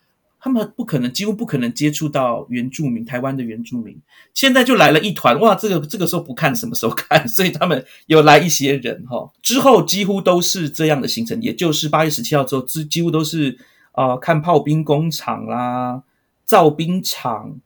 [0.45, 3.97] 他们不可能，几乎不可能接触到原住民，台湾的原住民。
[4.33, 5.55] 现在就来了一团，哇！
[5.55, 7.25] 这个这个时候不看，什么时候看？
[7.29, 9.31] 所以他们有来一些人哈。
[9.41, 13.57] 之后几乎都是这样的行程，也就是八月十七号之后，几几乎都是
[13.93, 16.03] 啊，看炮兵工厂啦、
[16.45, 17.59] 造兵厂、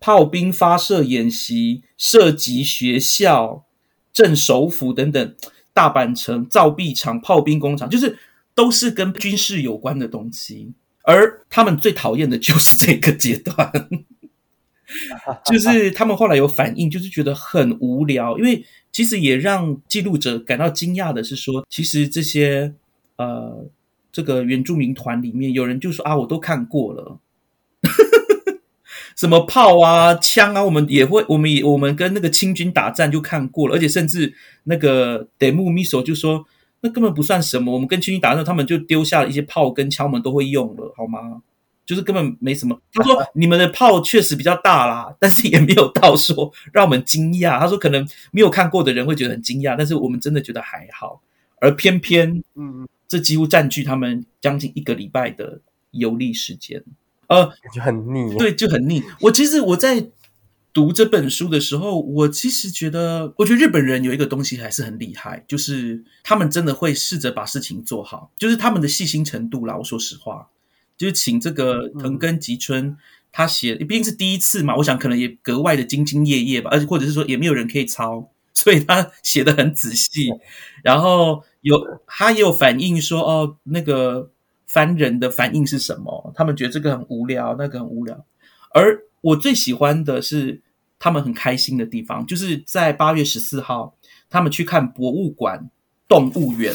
[0.00, 3.64] 炮兵发射演习、射击学校、
[4.12, 5.34] 镇首府等等，
[5.72, 8.18] 大阪城造币厂、炮兵工厂，就是
[8.54, 10.72] 都是跟军事有关的东西。
[11.02, 13.72] 而他们最讨厌的就是这个阶段，
[15.46, 18.36] 就是他们后来有反应，就是觉得很无聊。
[18.36, 18.62] 因为
[18.92, 22.74] 其实也让记录者感到惊讶的是，说其实这些
[23.16, 23.64] 呃
[24.12, 27.18] 这个原住民团里面有人就说啊，我都看过了，
[29.18, 34.32] 什么炮啊、枪啊，我们也会，我们也我们跟那个清军打战就看过了，而且甚至
[34.64, 36.46] 那个德木米索就说。
[36.80, 37.72] 那根本不算什么。
[37.74, 41.42] 我们跟清军打的时候，他们就丢下了一些炮跟枪，我们都会用了，好吗？
[41.84, 42.80] 就是根本没什么。
[42.92, 47.58] 他说你们的炮确实比较大啦，但是也没有到说让我们惊讶。
[47.58, 51.20] 他说可能没有看过的人会觉得很惊讶，但是我们真的觉得还好。
[51.60, 56.80] 而偏偏，嗯，这几乎占据他们将近一个礼拜的游历时间，
[57.28, 58.36] 呃，就很腻。
[58.36, 59.02] 对，就很腻。
[59.20, 60.10] 我其实我在。
[60.70, 69.76] 读这本书的时候，我其实觉得，我觉得日本人有一个东西还是很厉害，就是他们真的会试着把事情做好，就是他们的细心程度啦。
[69.76, 70.50] 我说实话，
[70.96, 72.96] 就是请这个藤根吉春
[73.32, 80.30] 他写，毕竟是第一次嘛，我想可能也格外的兢兢业业吧，而且或者是说也没有人可以抄，所以他写的很仔细。
[80.84, 84.30] 然后有他也有反映说，哦，那个
[84.68, 86.32] 凡人的反应是什么？
[86.36, 88.24] 他们觉得这个很无聊，那个很无聊。
[88.72, 90.62] 而我最喜欢的是。
[91.00, 93.96] 他们很开心的地方，就是在八月十四号，
[94.28, 95.70] 他们去看博物馆、
[96.08, 96.74] 动物园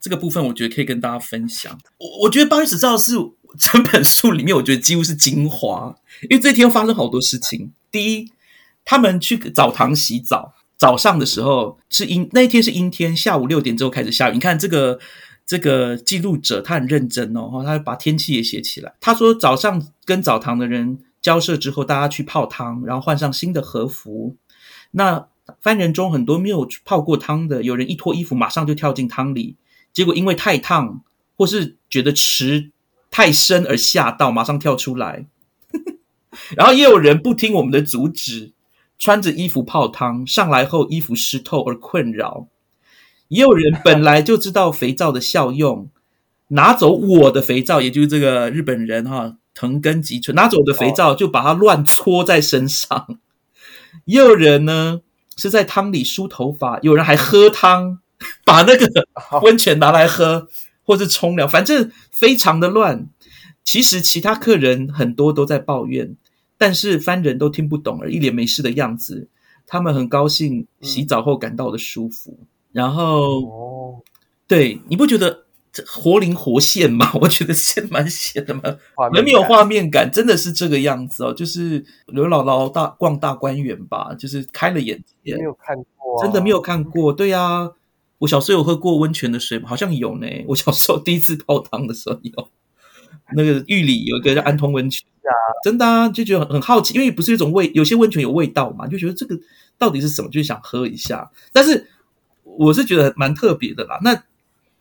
[0.00, 1.76] 这个部分，我觉得可以跟大家分享。
[1.98, 3.14] 我我觉得八月十四号是
[3.58, 5.92] 整本书里面，我觉得几乎是精华，
[6.30, 7.72] 因为这天发生好多事情。
[7.90, 8.30] 第一，
[8.84, 14.34] 他们去澡堂洗澡，早上的时候是阴，那一天是阴天，下午六点之后开始下雨。
[14.34, 15.00] 你看这个
[15.48, 18.94] 这个记录者，他很认真哦，他把天气也写起来。
[19.00, 21.00] 他说早上跟澡堂的人。
[21.20, 24.36] 交涉之后，大家去泡汤，然后换上新的和服。
[24.92, 25.26] 那
[25.60, 29.56] 番人中很多没有泡过汤的，有人一脱衣服马上就跳进汤里，
[29.92, 31.02] 结果因为太烫
[31.36, 32.70] 或是觉得池
[33.10, 35.26] 太深而吓到，马上跳出来。
[36.56, 38.52] 然后也有人不听我们的阻止，
[38.96, 42.46] 穿着衣服泡汤，上来后衣服湿透而困扰。
[43.28, 45.88] 也有人本来就知道肥皂的效用，
[46.48, 49.36] 拿走我的肥皂，也就是这个日本人哈。
[49.54, 53.18] 藤根吉春拿走的肥皂就把它乱搓在身上，
[54.04, 55.00] 也有人呢
[55.36, 57.98] 是在汤里梳头发，有人还喝汤，
[58.44, 58.86] 把那个
[59.42, 60.46] 温泉拿来喝，
[60.84, 63.08] 或是冲凉，反正非常的乱。
[63.64, 66.14] 其实其他客人很多都在抱怨，
[66.56, 69.28] 但是番人都听不懂，而一脸没事的样子。
[69.66, 72.38] 他们很高兴洗澡后感到的舒服，
[72.78, 74.04] 然后，
[74.46, 75.44] 对，你不觉得？
[75.86, 78.62] 活灵活现吗， 我觉得现蛮写的嘛，
[79.12, 81.32] 人没有画面感，真的是这个样子哦。
[81.32, 85.36] 就是刘姥姥大逛大观园吧，就是开了眼界。
[85.36, 87.12] 没有看过，真的没有看过。
[87.12, 87.70] 对呀，
[88.18, 90.26] 我小时候有喝过温泉的水好像有呢。
[90.48, 92.48] 我小时候第一次泡汤的时候有，
[93.36, 95.30] 那个玉里有一个叫安通温泉，啊
[95.62, 99.38] 真的啊，就觉得很好奇，因为不是一种味，有些温泉有味道嘛，就觉得这个
[99.76, 101.30] 到底是什么，就想喝一下。
[101.52, 101.88] 但是
[102.58, 104.00] 我是觉得蛮特别的啦。
[104.02, 104.24] 那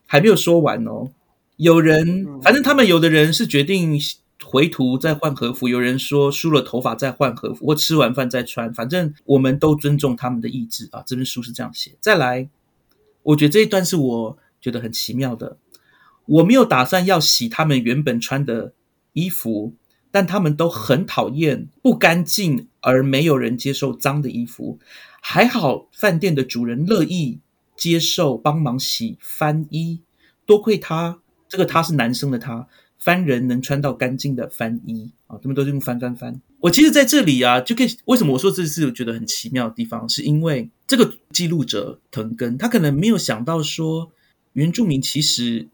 [0.07, 1.11] 还没有说完哦，
[1.57, 3.99] 有人，反正他们有的人是决定
[4.43, 11.03] 回图再换和服，有人说梳了头发再换和服，或吃完饭再穿，反正我们都尊重他们的意志啊。
[11.05, 11.91] 这本书是这样写。
[11.99, 12.49] 再来，
[13.23, 15.57] 我觉得这一段是我觉得很奇妙的。
[16.25, 18.73] 我没有打算要洗他们原本穿的
[19.13, 19.73] 衣服，
[20.09, 24.79] 但他们都很讨厌不干净而没有人接受脏的衣服。
[25.21, 27.39] 还好饭店的主人乐意
[27.77, 29.99] 接受帮忙洗翻衣，
[30.45, 32.67] 多亏他，这个他是男生的他。
[32.97, 36.41] 翻人能穿到干净的翻衣啊，他们都是用翻翻翻。
[36.59, 44.11] 我其实在这里啊，就可以为什么我说这是觉得很奇妙的地方，是因为这个记录者藤根，他可能没有想到说，
[44.53, 45.67] 原住民其实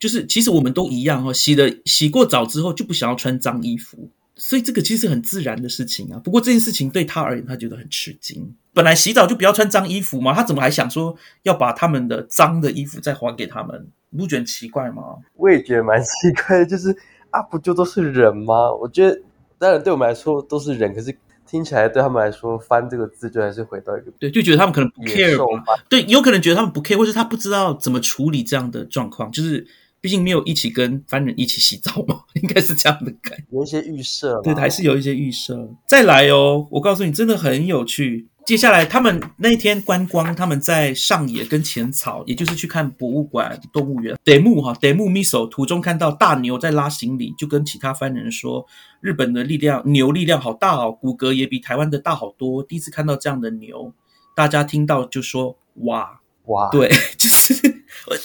[0.00, 6.20] 就是其实我们都一样哈，洗了洗过澡之后就不想要穿脏衣服，所以这个其实很自然的事情啊。
[6.22, 8.54] 不过这件事情对他而言，他觉得很吃惊。
[8.72, 13.86] 本来洗澡就不要穿脏衣服嘛，他怎么还想说要把他们的脏的衣服再还给他们？
[14.10, 15.02] 你不觉得奇怪吗？
[15.34, 16.08] 我也觉得蛮奇
[16.46, 16.96] 怪的，就是
[17.30, 18.72] 啊，不就都是人吗？
[18.72, 19.20] 我觉得
[19.58, 21.16] 当然对我们来说都是人，可是
[21.46, 25.74] 听起来对他们来说，翻这个字就还是回到一个对，就觉得他们可能不 care 吧？
[25.88, 29.66] 对，有可能觉得他们不 care，或是他不知道怎么处理这样的状况，就是
[30.04, 35.66] 毕竟没有一起跟番人一起洗澡嘛， 应该是这样的感觉，有一些预设，对，还是有一些预设。
[35.86, 38.28] 再来哦，我告诉你，真的很有趣。
[38.44, 44.14] 接下来，他们那天观光，他们在上野跟浅草，也就是去看博物馆、动物园。
[44.22, 48.66] 德木哈，德木 miso 途中看到大牛在拉行李，就跟其他番人说
[49.00, 53.94] ：“日本的力量，牛力量好大哦，骨骼也比台湾的大好多。”第一次看到这样的牛，
[54.36, 57.54] 大家听到就说：“哇哇！”对， 就是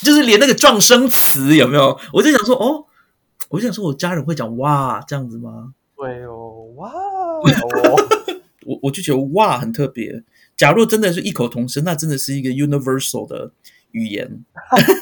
[0.01, 1.97] 就是连那个撞声词有没有？
[2.13, 2.85] 我就想说，哦，
[3.49, 5.73] 我就想说，我家人会讲“哇”这样子吗？
[5.95, 7.41] 对哦，哇哦！
[8.65, 10.23] 我我就觉得哇，很特别。
[10.55, 13.51] 假若真的是异口同声，那真的是一个 universal 的
[13.91, 14.43] 语言。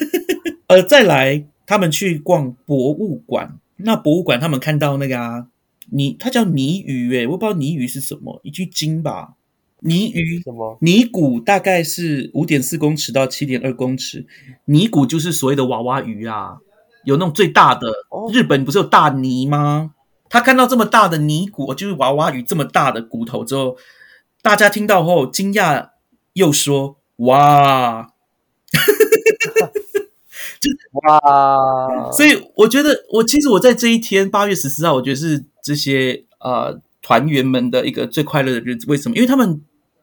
[0.67, 5.47] 呃，再来，他们去逛博物馆，那博物馆他们看到那个啊，
[5.91, 9.33] 泥，它叫泥鱼，诶，我不知道泥鱼是什么，一句鲸吧？
[9.81, 10.77] 泥鱼什么？
[10.81, 14.25] 泥骨大概是五点四公尺到七点二公尺，
[14.65, 16.57] 泥骨就是所谓的娃娃鱼啊，
[17.05, 17.87] 有那种最大的。
[18.33, 19.93] 日本不是有大泥吗？
[20.29, 23.77] 他看到这么大的泥骨，就是娃娃鱼这么大的骨头之后，
[24.41, 25.89] 大家听到后惊讶，
[26.33, 28.11] 又说：“哇
[30.59, 30.69] 就
[31.03, 38.85] 哇！”所以我觉得，我其实我在这一天八月十四号，我觉得是这些呃团员们的一个最快乐的日子。
[38.89, 39.15] 为什么？
[39.15, 39.61] 因为他们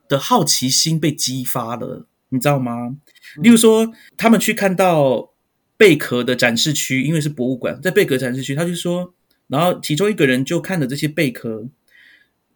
[0.09, 2.97] 的好奇心被激发了，你知道吗？
[3.37, 5.33] 例如说，他们去看到
[5.77, 9.15] 贝壳的展示区，因为是博物馆，在贝壳展示区，他就说。
[9.47, 11.69] 然后其中一个人就看着这些贝壳，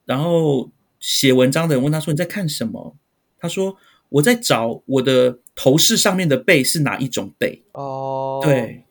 [0.07, 2.97] 然后写文章的人问他说：“你在看什么？”
[3.39, 3.77] 他说
[4.09, 8.85] ：“我在找我的头饰上面的贝是哪一种贝。”哦，对。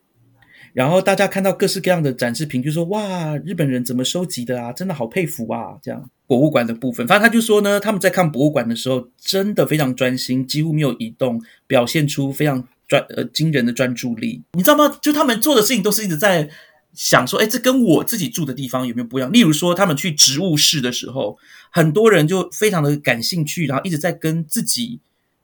[0.74, 4.72] 然后大家看到各式各样的展示品，就说：“哇，日本人怎么收集的啊？
[4.72, 14.44] 真的好佩服啊！”这样博物馆的部分，反正他就说呢，他们在看博物馆的时候真的非常专心，几乎没有移动，表现出非常专呃惊人的专注力。
[14.54, 15.00] 你知道吗？
[15.02, 16.50] 就他们做的事情都是一直在。
[16.94, 19.32] 想说，哎，这跟我自己住的地方有没有不一样？
[19.32, 21.38] 例如说，他们去植物室的时候，
[21.70, 25.00] 很多人就非常的感兴趣，然后一直在跟自己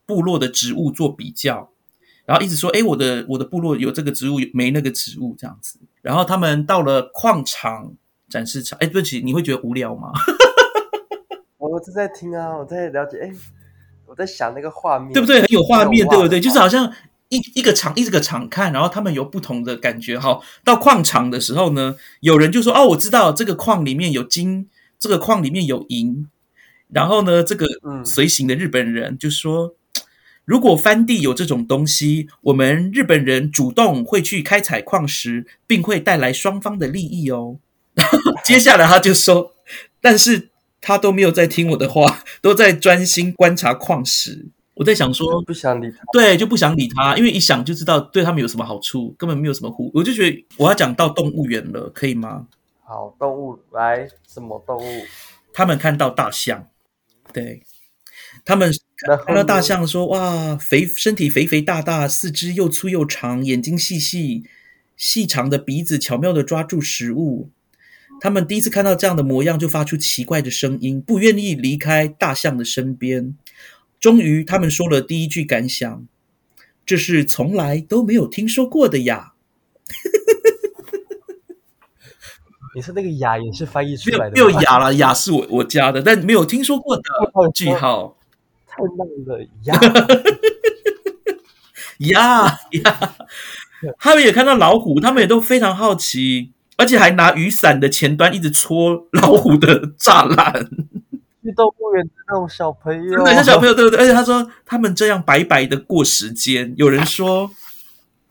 [0.07, 1.69] 部落的植物做比较，
[2.25, 5.77] 然后一直说，哎，我的我的部落有这个植物，没那个植物这样子。
[6.01, 7.93] 然后他们到了矿场
[8.27, 10.11] 展示场，哎，对不起，你会觉得无聊吗？
[11.83, 13.31] 我正在听啊，我在了解，哎，
[14.05, 15.41] 我在想那个画面，对不对？
[15.41, 16.39] 很有画面，对不对？
[16.39, 16.93] 就是好像。
[17.29, 20.19] 一一个场一个场看，然后他们有不同的感觉。
[20.19, 24.69] 好，到矿场的时候呢，有人就说：“哦，我知道这个矿里面有金，
[24.99, 26.27] 这个矿里面有银。”
[26.93, 27.65] 然后呢，这个
[28.05, 29.73] 随行的日本人就说
[30.45, 37.57] ：“如果翻地有这种东西，我们日本人主动会去开采矿石，并会带来双方的利益哦。”
[37.95, 39.53] 然 后接下来他就说
[39.99, 40.49] ：“但是
[40.83, 49.91] 他都没有在听我的话， 都在专心观察矿石。”我在想说，不想理他，对，就不想理他，因为一想就知道对他们有什么好处，根本没有什么互。
[49.93, 52.47] 我就觉得我要讲到动物园了，可以吗？
[52.83, 55.05] 好，动物来，什么动物？
[55.53, 56.67] 他们看到大象，
[57.31, 57.61] 对，
[58.43, 58.73] 他们
[59.27, 64.43] 看到大象说：“哇，肥身体肥肥大大，四肢又粗又长，眼睛细细
[64.97, 67.51] 细长的鼻子巧妙的抓住食物。”
[68.23, 73.35] 他们第一次看到这样的模样，就发出奇怪的声音，不愿意离开大象的身边。
[73.99, 76.07] 终于，他们说了第一句感想
[76.85, 79.33] ：“这是从来都没有听说过的呀。”
[82.73, 84.35] 你说那个“雅”也是翻译出来的？
[84.35, 87.03] 没有“雅”了，“雅”是我我加的，但没有听说过的
[87.53, 88.17] 句号。
[88.65, 89.77] 太浪了，“雅”
[92.09, 93.15] 呀呀！
[93.99, 100.69] 他们也看到老虎，他们也都非常好奇而且还拿雨伞的前端一直戳老虎的栅栏。
[101.43, 103.99] 去动物园的那种小朋友，真的像小朋友，对不对？
[103.99, 106.73] 而且他说他们这样白白的过时间。
[106.77, 107.51] 有人说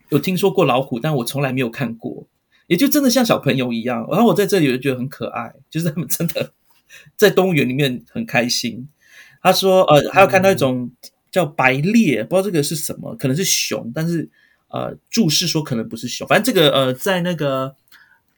[0.08, 2.26] 有听说过老虎，但我从来没有看过，
[2.68, 4.08] 也就真的像小朋友一样。
[4.10, 6.52] 然后我在这里就觉得很可爱，就是他们真的
[7.14, 8.88] 在动物园里面很开心。
[9.42, 10.90] 他说，呃，还有看到一种
[11.30, 14.30] 叫白鬣，不知道这个是什么，可能是熊，但是
[14.68, 16.26] 呃，注释说可能不是熊。
[16.26, 17.74] 反正这个呃，在那个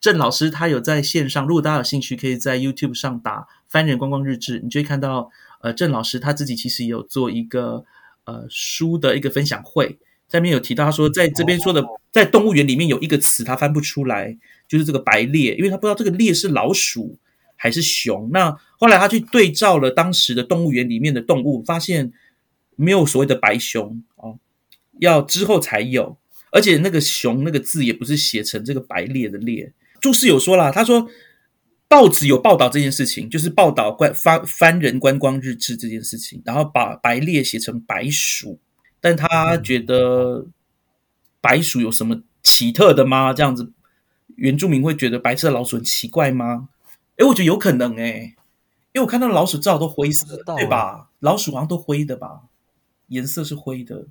[0.04, 3.46] 郑老师他有在线上，如果大家有兴趣，可以在 YouTube 上打。
[3.70, 5.30] 翻人观光日志，你就会看到，
[5.62, 7.86] 呃，郑老师他自己其实也有做一个
[8.24, 9.98] 呃书的一个分享会，
[10.28, 11.82] 在面有提到，他说在这边说的，
[12.12, 14.36] 在动物园里面有一个词他翻不出来，
[14.68, 17.18] 就是这个白鬣，因为他不知道这个鬣是老鼠
[17.56, 18.28] 还是熊。
[18.30, 22.12] 那后来他去对照了当时的动物园里面的动物，发现
[22.76, 24.38] 没有所谓的白熊哦，
[25.00, 26.18] 要之后才有，
[26.52, 29.72] 而且那个熊那个字也不是写成这个白鬣的鬣。
[30.04, 31.08] 注释有说了，他说。
[31.86, 38.58] 报纸有报道这件事情，就是报道观翻翻人观光日志这件事情，然后把白鬣写成白鼠，
[39.00, 40.46] 但他觉得
[41.40, 43.32] 白鼠有什么奇特的吗？
[43.32, 43.70] 这样子
[44.34, 46.70] 原住民会觉得白色老鼠很奇怪吗？
[47.16, 48.34] 哎，我觉得有可能哎，
[48.92, 51.10] 因为我看到老鼠至少都灰色，对吧？
[51.20, 52.40] 老鼠好像都灰的吧，
[53.08, 54.06] 颜色是灰的，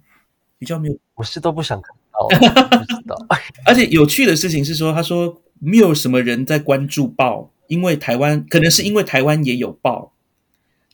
[0.57, 0.97] 比较没有。
[1.15, 2.27] 我是都不想看到，
[2.79, 3.17] 不知道。
[3.65, 7.51] 而且有趣的事情是说，他说没有什么人在关注豹。
[7.68, 10.14] 因为台湾可能是因为台湾也有豹，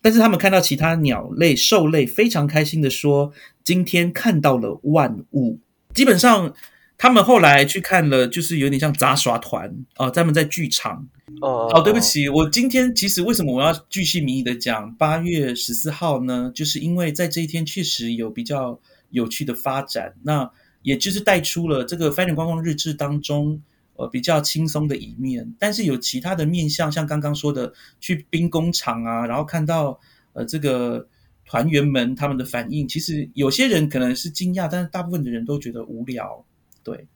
[0.02, 3.34] 但是他们看到其他鸟类、兽类非常开心的说
[3.66, 5.60] ：“今天看到了万物。”
[5.94, 6.54] 基本上，
[6.98, 11.06] 他们后来去看了，就是有点像杂耍团啊，他们在剧场。
[11.42, 16.52] 哦哦，对不起，我今天其实为什么我要巨细靡遗的讲八月十四号呢？
[16.54, 18.80] 就是因为在这一天确实有比较
[19.10, 20.50] 有趣的发展，那
[20.84, 23.60] 也就是带出了这个《翻人观光日志》当中。
[24.00, 30.00] 呃，比较轻松的一面，但是有其他的面向，像刚刚说的去兵工厂啊，然后看到
[30.32, 31.06] 呃这个
[31.46, 36.46] 团员们他们的反应，其实有些人可能是惊讶，但是大部分的人都觉得无聊。
[36.82, 37.08] 对，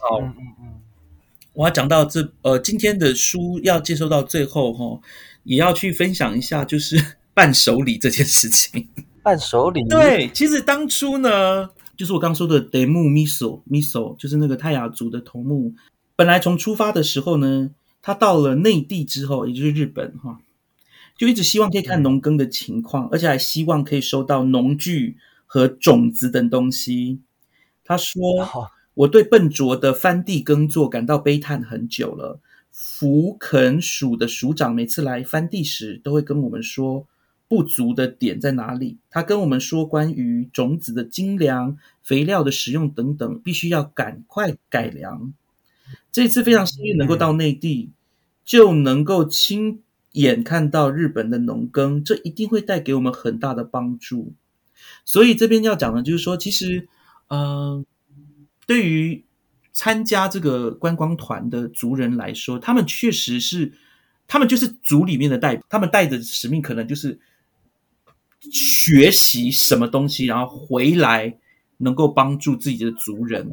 [0.00, 0.80] 好，嗯嗯嗯，
[1.52, 4.98] 我要讲到这，呃，今天的书要接收到最后哈，
[5.44, 6.96] 也要去分享一下，就是
[7.34, 8.88] 伴手礼这件事情。
[9.22, 15.74] 伴手礼，对，其实当初呢，就是我刚说的德木 miso miso，就是那个泰雅族的头目。
[16.22, 20.38] 本来从出发的时候呢，他到了内地之后，也就是日本哈，
[21.18, 25.16] 就一直希望可以看农耕的情况，而且还希望可以收到农具
[25.46, 27.18] 和种子等东西。
[27.82, 28.22] 他说
[28.94, 32.38] ：“我对笨拙的翻地耕作感到悲叹很久了。
[32.70, 37.08] 福垦署的署长每次来翻地时，都会跟我们说
[37.48, 38.98] 不足的点在哪里。
[39.10, 45.32] 他跟我们说，关于种子的精良、肥料的使用等等，必须要赶快改良。”
[46.10, 47.90] 这次非常幸运能够到内地，
[48.44, 54.34] 就能够亲眼看到日本的农耕，这一定会带给我们很大的帮助。
[55.04, 56.86] 所以这边要讲的，就是说，其实，
[57.28, 57.84] 呃，
[58.66, 59.24] 对于
[59.72, 63.72] 参加这个观光团的族人来说，他们确实是，
[64.26, 67.18] 他们就是族里面的代表，他们带着使命，可能就是
[68.50, 71.38] 学习什么东西，然后回来
[71.78, 73.50] 能够帮助自己的族人。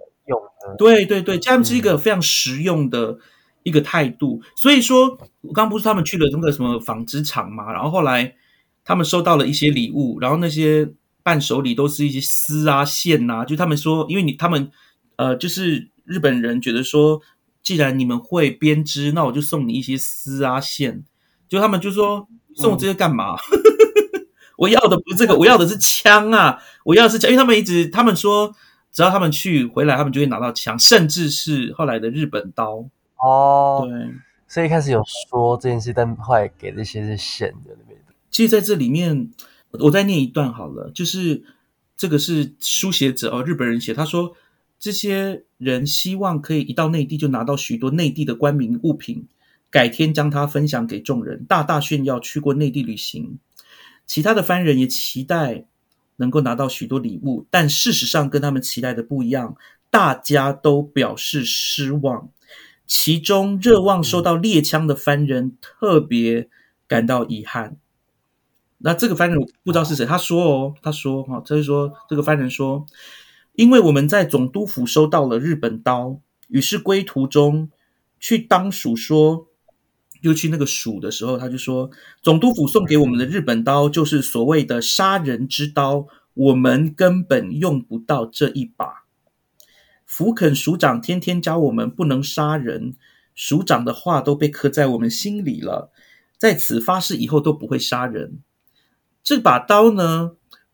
[0.78, 3.18] 对对对，这样是一个非常实用的
[3.64, 4.42] 一个态度。
[4.56, 8.36] 所以说，我刚不是他们去了那个什么纺织厂嘛，然后后来
[8.84, 10.90] 他们收到了一些礼物，然后那些
[11.24, 14.70] 伴手礼都是一些丝啊线啊，就他们说，因为你他们
[15.16, 17.22] 呃，就是日本人觉得说，
[17.64, 21.04] 既然你们会编织，那我就送你一些丝啊线。
[21.48, 23.38] 就他们就说送我这些干嘛？
[24.58, 26.60] 我要的不是这个，我要的是枪啊！
[26.84, 28.54] 我要的是枪，因为他们一直他们说。
[28.92, 32.86] 只要他们去回来，他们就会拿到枪，甚至是后来的日本刀
[33.18, 33.88] 哦。
[33.88, 34.14] 对，
[34.48, 38.00] 所以一开始有说这件事，但后来给那些是线的那边。
[38.32, 39.30] 其实在这里面，
[39.72, 41.44] 我再念一段好了，就是
[41.96, 44.36] 这个是书写者哦，日本人写，他说
[44.80, 49.28] 这些人希望可以一到内地就拿到许多内地的官民物品，
[49.70, 53.38] 改天将它分享给众人，大大炫耀去过内地旅行。
[54.06, 55.66] 其他的番人也期待。
[56.20, 59.58] 能够拿到许多礼物，但事实上跟他们期待的不一样，
[59.90, 62.30] 大家都表示失望。
[62.86, 66.48] 其中热望收到猎枪的番人特别
[66.88, 67.78] 感到遗憾。
[68.80, 72.86] 那这个番人不知道是谁，他说哦，他说哈，他就说这个番人说，
[73.54, 77.70] 因为我们在总督府收到了日本刀，于是归途中
[78.20, 79.49] 去当属说。
[80.22, 81.90] 又去那个蜀的时候，他就说
[82.22, 89.06] ：“总督府送给我们的日本刀，就是所谓的杀人之刀，我们根本用不到这一把。
[90.06, 92.96] 福肯署长天天教我们不能杀人，
[93.36, 95.92] 署长的话都被刻在我们心里了，
[96.38, 98.40] 在此发誓以后都不会杀人。
[99.24, 100.32] 这把刀呢，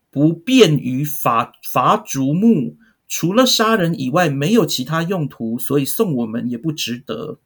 [0.09, 2.77] 不便于伐伐竹木，
[3.07, 7.39] 除了杀人以外，没有其他用途，所以送我们也不值得。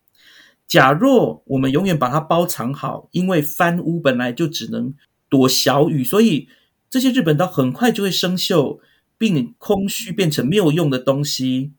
[0.70, 4.94] 假若我们永远把它包藏好，因为翻屋本来就只能
[5.28, 6.48] 躲小雨，所以
[6.92, 8.80] 这些日本刀很快就会生锈，
[9.18, 11.72] 并空虚变成没有用的东西。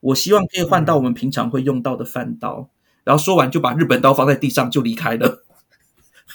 [0.00, 2.68] 我希望可以换到我们平常会用到的饭刀。
[3.02, 5.42] 然后说完就把日本刀放在地上就离开了。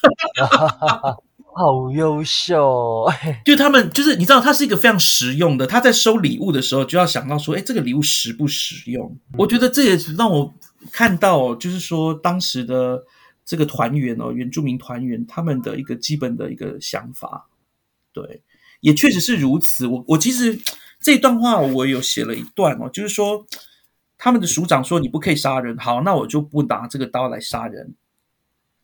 [1.56, 3.08] 好优秀！
[3.46, 5.68] 就他们就是你知道，他是一个非常实用的。
[5.68, 9.16] 他在收礼物的时候就要想到说，哎，这个礼物实不实用？
[9.38, 10.52] 我觉得这也让我
[10.92, 13.04] 看到，就是说当时的
[13.46, 17.48] 这个团员哦，原住民团员他们的一个基本的一个想法。
[18.12, 18.42] 对，
[18.82, 19.88] 也确实是如此。
[19.88, 20.60] 我我其实
[21.00, 23.46] 这段话我有写了一段哦，就是说
[24.18, 27.96] 他们的署长说你不可以杀人，好，那我就不拿这个刀来杀人。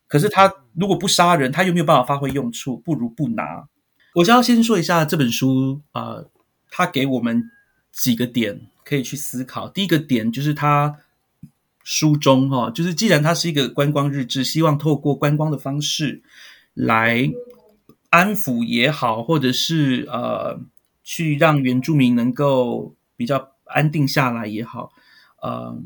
[0.08, 3.68] 可是他如果不杀人，他又没有办法发挥用处，不如不拿。
[4.16, 6.24] 我就要先说一下这本书啊，
[6.68, 7.48] 他给我们
[7.92, 9.68] 几个点可以去思考。
[9.68, 10.98] 第一个点就是他
[11.82, 16.22] 书中哈，就是既然它是一个观光日志，希望透过观光的方式
[16.74, 17.30] 来
[18.10, 20.60] 安抚也好，或者是呃
[21.02, 24.92] 去让原住民能够比较安定下来也好，
[25.42, 25.80] 呃，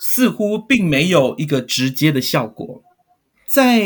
[0.00, 2.82] 似乎并没有一个直接的效果。
[3.46, 3.80] 在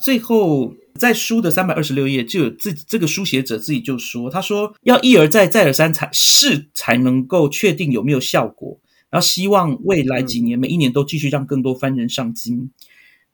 [0.00, 8.78] 最后，在书的三百二十六页，就有自这个书写者自己就说：“他说要一而再、再而三才试，才能够确定有没有效果。
[9.10, 12.70] 然后希望未来几年，每一年都继续让更多番人上京。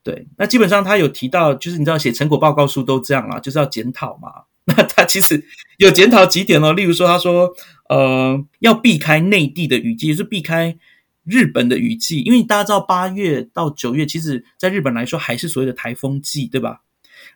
[0.02, 4.44] 对，那基本上他有提到，就是你知道写成果报告书都这样啊，就是要检讨嘛。
[4.66, 5.44] 那他其实
[5.78, 7.54] 有检讨几点哦，例如说，他说
[7.88, 10.76] 呃，要避开内地的雨季，就是避开。”
[11.24, 16.82] 日本的雨季，因为大家知道八月到九月，其实在日本来说还是所谓的台风季，对吧？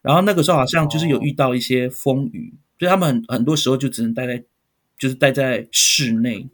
[0.02, 4.44] 然后那个时候好像就是有遇到一些风雨，所以他们很很多时候就只能待在，
[4.98, 6.46] 就是待在室内。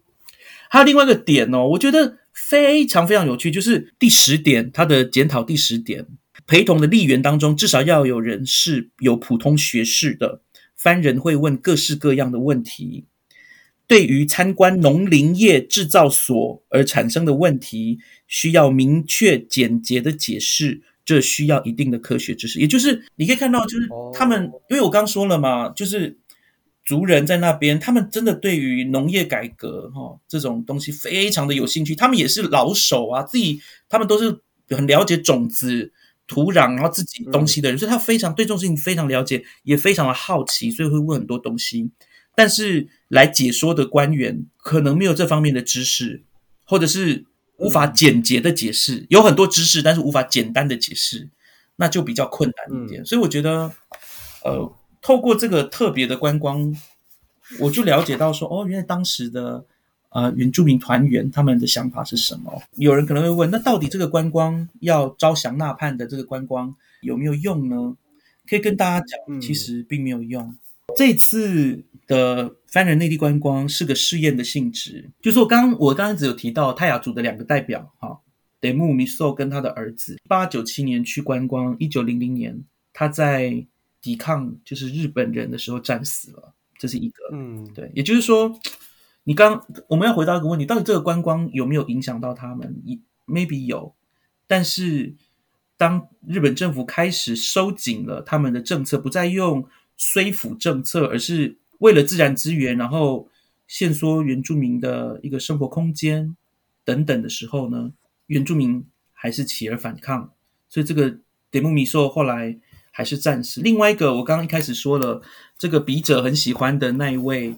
[0.69, 6.05] 还有另外一个点哦，我觉得非常非常有趣，就是第十点，他的检讨第十点，
[6.47, 10.41] 陪同的吏员当中至少要有人是有普通学士的，
[10.75, 13.05] 番人会问各式各样的问题。
[13.87, 22.59] 对于参观农林业制造所而产生的问题，需要明确简洁的解释，这需要一定的科学知识。
[22.59, 26.17] 也就是你可以看到，就是他们，因为我刚说了嘛，就是
[26.85, 31.95] 族人在那边，他们真的对于农业改革哈这种东西非常的有兴趣。
[31.95, 33.59] 他们也是老手啊，自己
[33.89, 35.91] 他们都是很了解种子、
[36.27, 41.89] 土壤，然后自己东西的人，所以他非常对这种事情非常了解，也非常的好奇，所以会问很多东西。
[42.35, 46.23] 但是来解说的官员可能没有这方面的知识，
[46.65, 47.25] 或者是
[47.57, 51.29] 无法简洁的解释，有很多知识，但是无法简单的解释，
[51.77, 53.05] 那就比较困难一点。
[53.05, 53.71] 所以我觉得，
[54.43, 54.69] 呃，
[55.05, 56.75] 透过这个特别的观光，
[57.59, 59.63] 我就了解到说，哦，原来当时的
[60.09, 62.63] 呃原住民团员他们的想法是什么。
[62.77, 67.95] 有人可能会问，那到底这个观光要招降纳叛的这个观光有没有用呢？
[68.49, 70.57] 可以跟大家讲，其实并没有用。
[70.97, 78.19] 这次的番人内地观光是个试验的性质，就是我刚我刚刚只有提到泰雅族的两个代表哈，
[78.59, 83.67] 德木米寿跟他的儿子，八九七年去观光，一九零零年他在
[84.05, 88.55] 抵抗就是日本人的时候战死了，这是一个，嗯，对，也就是说，
[89.23, 92.83] 你刚我们要回到一个问题，到底这个观光有没有影响到他们
[93.25, 93.95] ？maybe 有，
[94.45, 95.15] 但是
[95.75, 99.67] 当日本政府开始收紧了他们的政策，不再用。
[99.97, 103.27] 虽府政策，而是为了自然资源，然后
[103.67, 106.35] 限缩原住民的一个生活空间
[106.83, 107.91] 等等的时候呢，
[108.27, 110.31] 原住民还是起而反抗，
[110.69, 111.17] 所以这个
[111.49, 112.59] 德木米寿后来
[112.95, 113.59] 还是战士。
[113.59, 115.21] 另外一个，我刚刚一开始说了，
[115.57, 117.53] 这个笔者很喜欢的那一位，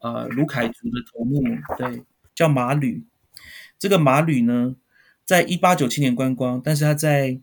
[0.00, 1.40] 呃，卢凯族的头目，
[1.78, 2.02] 对，
[2.34, 3.04] 叫马吕。
[3.78, 4.74] 这个马吕呢，
[5.24, 7.38] 在一八九七年观光，但是他在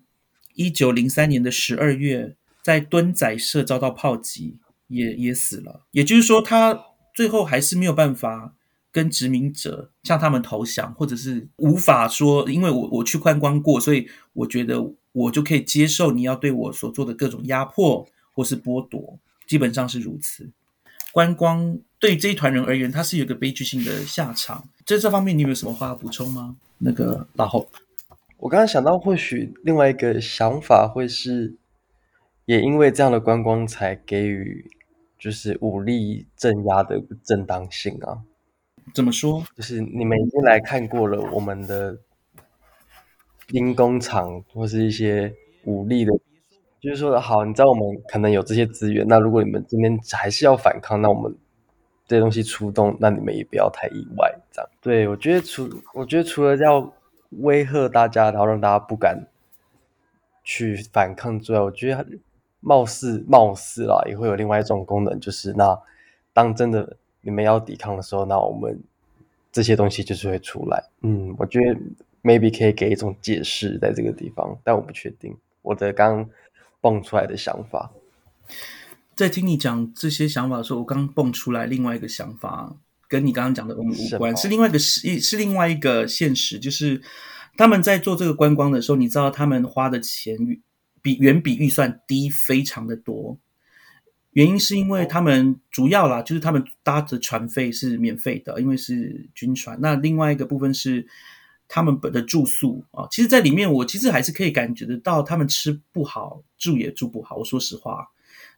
[0.56, 2.36] 一九零三年的十二月。
[2.62, 4.58] 在敦仔社遭到炮击，
[4.90, 5.86] 也也死了。
[5.92, 6.78] 也就是说，他
[7.16, 8.54] 最后还是没有办法
[8.92, 20.50] 跟殖民者向他们投降，或者是无法说，因为我我去观光过，所以我觉得我就可以接受你要对我所做的各种压迫或是剥夺，基本上是如此。
[21.12, 24.68] 观光对这一团人而言，它是有个悲剧性的下场。
[24.86, 26.56] 在这方面，你有什么话补充吗？
[26.78, 27.70] 那个然后，
[28.38, 31.56] 我刚刚想到，或许另外一个想法会是。
[32.46, 34.72] 也因为这样的观光，才给予
[35.20, 38.26] 就是武力镇压的正当性啊？
[38.92, 39.46] 怎么说？
[39.56, 42.00] 就是你们已经来看过了我们的
[43.50, 45.34] 兵工厂或是一些
[45.64, 46.12] 武力的，
[46.80, 51.36] 就是说好，你知道我们可能有这些资源，那如果你们今天还是要反抗，那我们
[52.06, 54.70] 这些东西出动，那你们也不要太意外，这样。
[54.80, 56.94] 对我觉得除我觉得除了要
[57.42, 59.28] 威吓大家，然后让大家不敢
[60.44, 62.06] 去反抗之外，我觉得
[62.60, 65.76] 貌似貌似啦，也会有另外一种功能，就是那
[66.34, 68.80] 当真的你们要抵抗的时候，那我们
[69.52, 70.84] 这些东西就是会出来。
[71.02, 71.80] 嗯，我觉得。
[72.22, 76.30] Maybe 可以给一种解释在这个地方，但我不确定我的刚
[76.82, 77.92] 蹦出来的想法。
[79.16, 82.76] 在听你讲这些想法的时候，我刚蹦出来另外一个想法，
[83.08, 87.02] 跟你刚刚讲的我们无关，是另外一个是是另外一个现实，就是
[87.58, 90.38] 他们在做这个观光的时候，你知道他们花的钱
[91.02, 93.38] 比远比预算低非常的多。
[94.32, 99.78] 原因是因为他们主要啦，就是他们搭的船费是免费的，因为是军船。
[99.82, 101.08] 那另外一个部分是。
[101.72, 107.36] 他们本的住宿啊，其实，在里面我其实还是可以感觉得到，他们吃不好，住也住不好。
[107.36, 108.08] 我说实话，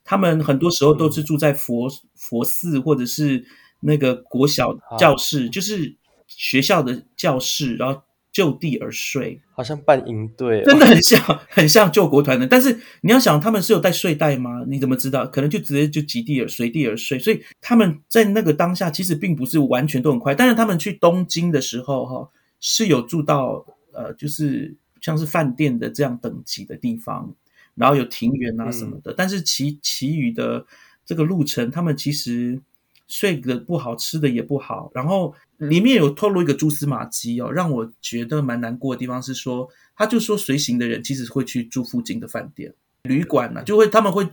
[0.05, 3.45] 他们很多时候都是住在佛佛寺或者是
[3.81, 5.93] 那个国小教室，就是
[6.25, 8.01] 学校的教室，然后
[8.31, 11.19] 就地而睡，好像办营队，真的很像，
[11.51, 12.47] 很像救国团的。
[12.47, 14.63] 但是你要想，他们是有带睡袋吗？
[14.69, 15.27] 你怎么知道？
[15.27, 17.19] 可能就直接就极地而随地而睡。
[17.19, 20.33] 所以他们在那个当下，其实并不是完全都很快。
[20.33, 22.29] 但是他们去东京的时候，哈。
[22.61, 27.35] 是有住到呃，就是像是饭店的这样等级的地方，
[27.75, 29.13] 然后有庭园啊什么的。
[29.17, 30.65] 但是其其余的
[31.05, 32.61] 这个路程，他们其实
[33.07, 34.91] 睡的不好，吃的也不好。
[34.93, 44.29] 然后里面有透露一个蛛丝马迹哦，让我觉得蛮难过的地方是说，他就说随行的人其实会去住附近的饭店、旅馆呢，就会他们会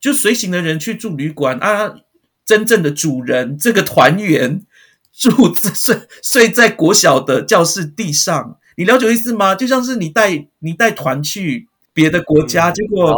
[0.00, 1.96] 就随行的人去住旅馆啊，
[2.46, 4.64] 真正的主人这个团员。
[5.12, 9.54] 住 睡睡在国小的教室地上，你了解意思吗？
[9.54, 13.14] 就像是你带你带团去别的国家，结果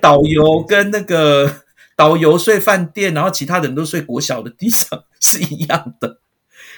[0.00, 1.62] 导游跟那个
[1.94, 6.20] 导游睡饭店，然后其他人都睡国小的地上是一样的，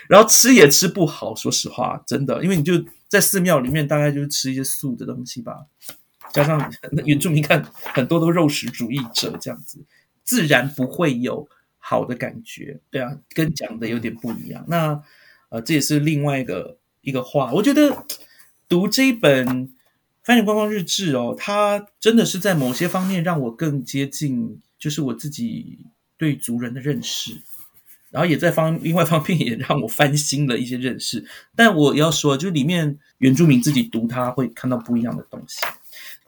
[0.09, 1.34] 然后吃也吃不好。
[1.34, 2.74] 说实话，真的，因为你就
[3.09, 5.55] 在寺庙里面，大概就是吃一些素的东西吧，
[6.32, 6.72] 加上
[7.05, 7.64] 原住民看
[7.95, 9.78] 很多都肉食主义者这样子，
[10.24, 11.49] 自然不会有。
[11.85, 14.64] 好的感觉，对啊，跟讲的有点不一样。
[14.68, 15.03] 那
[15.49, 17.53] 呃，这也是另外一个一个话。
[17.53, 18.07] 我觉得
[18.68, 19.47] 读这一本
[20.22, 25.80] 《翻译观光日志》哦，它真的是在某些方面让我更接近，就是我自己
[26.16, 27.33] 对族人的认识。
[28.12, 31.26] 然后也在方另外方面也让我翻新了一些认识。
[31.57, 35.61] 但我要说，就里面原住民自己读，他会看到不一样的东西。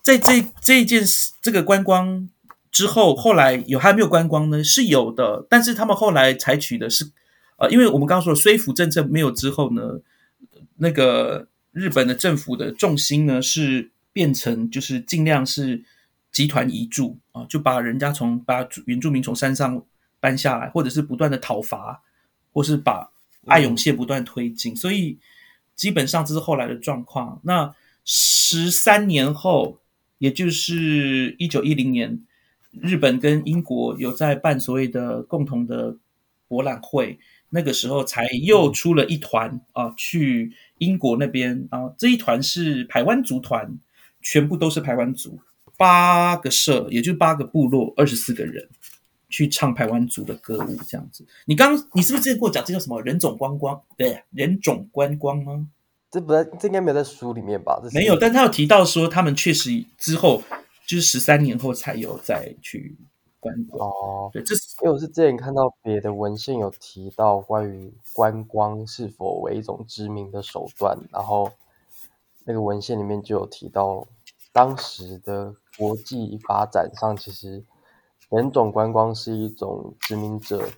[0.03, 2.29] 在这这件事，这个观光。
[2.75, 4.65] 之后，后来有还没有观光呢？
[4.65, 7.09] 是有的，但是他们后来采取的是，
[7.57, 10.01] 呃，因为我们刚刚说虽府政策没有之后呢，
[10.79, 15.85] 那个日本的政府的重心呢是变成就是尽量是
[16.33, 19.81] 集团移住啊，就把人家从把原住民从山上
[20.19, 22.03] 搬下来，或者是不断的讨伐，
[22.53, 23.09] 或是把
[23.47, 25.17] 爱永线不断推进，所以
[25.77, 27.41] 基本上这是后来的状况。
[27.45, 27.73] 那
[28.05, 29.79] 十三年后，
[30.19, 32.19] 也就是一九一零年。
[32.83, 35.97] 日本跟英国有在办所谓的共同的
[36.49, 37.19] 博览会，
[37.51, 43.79] 那个时候才又出了一团啊，去英国那边啊，这一团是台湾族团，
[44.21, 45.39] 全部都是台湾族，
[45.77, 48.69] 八个社，也就八个部落，二十四个人
[49.29, 51.25] 去唱台湾族的歌舞，这样子。
[51.47, 53.81] 你刚你是不是之前跟我讲这叫什么人种观光？
[53.97, 55.69] 对，人种观光吗？
[56.11, 57.81] 这不在，这应该没有在书里面吧？
[57.93, 60.43] 没有，但他有提到说他们确实之后。
[60.87, 62.95] 就是十三年后才有再去
[63.41, 71.51] 观光哦，对，这是因为我是之前看到别的文献有提到关于观光是否为一种知名的手段，然后
[72.45, 74.07] 那个文献里面就有提到，
[74.53, 77.65] 当时的国际发展上，其实
[78.29, 80.69] 人种观光是一种殖民者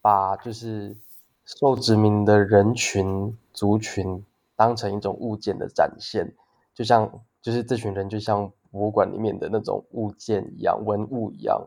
[0.00, 0.96] 把就是
[1.44, 4.24] 受殖民的人群族群
[4.56, 6.34] 当成一种物件的展现，
[6.74, 7.20] 就像。
[7.40, 11.66] 就是这群人就像博物馆里面的那种物件一样，文物一样，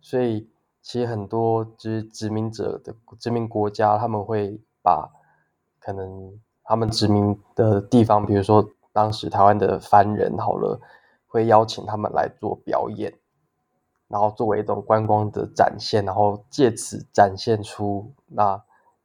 [0.00, 0.48] 所以
[0.82, 5.10] 其实很多就是殖民者的殖民国家，他们会把
[5.78, 6.32] 可能
[6.64, 10.80] 他们殖民的地方，比如说当时台湾的番人，好了，
[11.26, 13.12] 会邀请他们来做表演，
[14.08, 18.62] 然后作为一种观光的展现，然后借此展现出那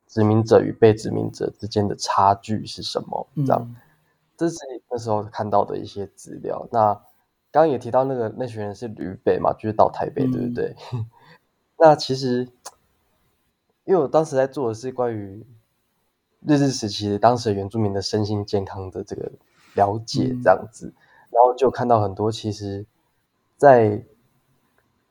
[0.07, 3.75] 殖民者与被殖民者之间的差距是什么，这样。
[4.37, 4.57] 这是
[4.89, 6.67] 那时候看到的一些资料。
[6.71, 6.93] 那
[7.51, 10.75] 刚刚也提到那个那群人是旅北嘛，就是到台北，对不对？
[11.79, 12.47] 那其实，
[13.85, 15.45] 因为我当时在做的是关于
[16.45, 19.31] 日治时期当时原住民的身心健康的这个
[19.75, 20.93] 了解嗯这样子，
[21.31, 22.85] 然后就看到很多其实，
[23.57, 24.03] 在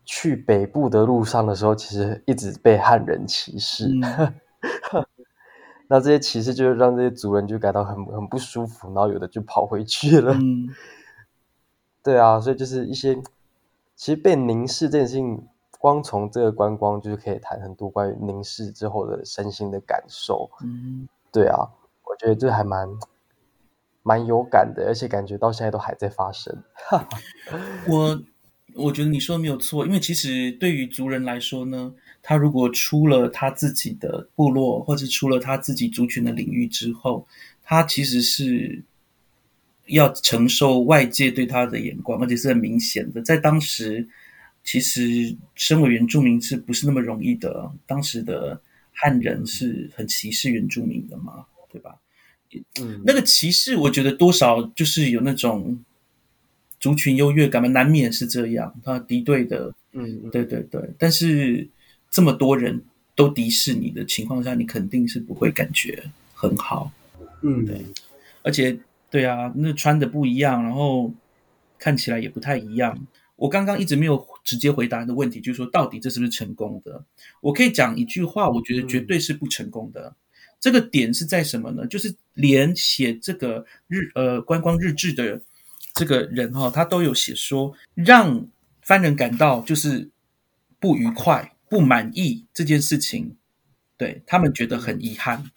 [0.05, 3.89] 去北部的路上的时候，其实一直被汉人歧视。
[3.89, 4.35] 嗯
[5.89, 10.32] 那这些歧视就让这些族人就感到很很不舒服，然后有的就跑回去了。
[10.35, 10.68] 嗯
[12.03, 13.14] 对啊，所以就是一些
[13.97, 15.47] 其实被凝视这件事情，
[15.78, 20.51] 光从这个观光就是可以谈很多关于凝视之后的身心的感受。
[20.62, 21.57] 嗯，对啊，
[22.05, 22.89] 我觉得这还蛮
[24.03, 26.62] 蛮有感的，而且感觉到现在都还在发生。
[27.89, 28.22] 我
[28.74, 31.95] 我觉得你说的没有错，因为其实对于族人来说呢，
[32.27, 37.27] 他如果出了他自己的部落，或者出了他自己族群的领域之后，
[37.62, 38.83] 他其实是
[39.89, 43.20] 要承受外界对他的眼光，而且是很明显的。
[43.20, 44.09] 在当时，
[44.64, 47.70] 其实身为原住民是不是那么容易的？
[47.87, 48.59] 当时的
[48.91, 51.95] 汉人是很歧视原住民的嘛，对吧？
[52.81, 55.79] 嗯，那个歧视，我觉得多少就是有那种
[56.81, 58.75] 族群优越感嘛，难免是这样。
[58.83, 61.68] 他敌对的，嗯嗯对对对，但是
[62.14, 62.80] 这么多人
[63.16, 66.92] 都敌视你的情况下，你肯定是不会感觉很好。
[67.42, 67.84] 嗯，对
[68.42, 68.78] 而且，
[69.10, 71.12] 对啊，那穿的不一样，然后
[71.76, 73.04] 看起来也不太一样。
[73.34, 77.04] 我刚刚一直没有直接回答你的问题，就是说到底这是不是成功的？
[77.40, 80.14] 我可以讲一句话，我觉得绝对是不成功的。
[80.60, 81.84] 这个点是在什么呢？
[81.88, 85.42] 就是连写这个日呃观光日志的
[85.94, 88.46] 这个人哈、他都有写说，让
[88.82, 90.08] 番人感到就是
[90.78, 93.36] 不愉快、不满意这件事情，
[93.96, 95.50] 对他们觉得很遗憾。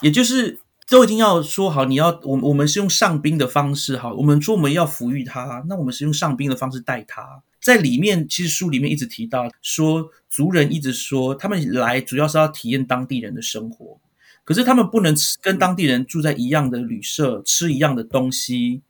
[0.00, 7.42] 也就是都已经要说好，你要我我们是用上宾的方式哈，我们说我们要抚育他，那我们是用上宾的方式带他。
[7.60, 14.00] 在里面，其实书里面一直提到说，族人一直说他们来主要是要体验当地人的生活，
[14.44, 18.82] 可是他们不能吃跟当地人住在一样的旅社，吃一样的东西，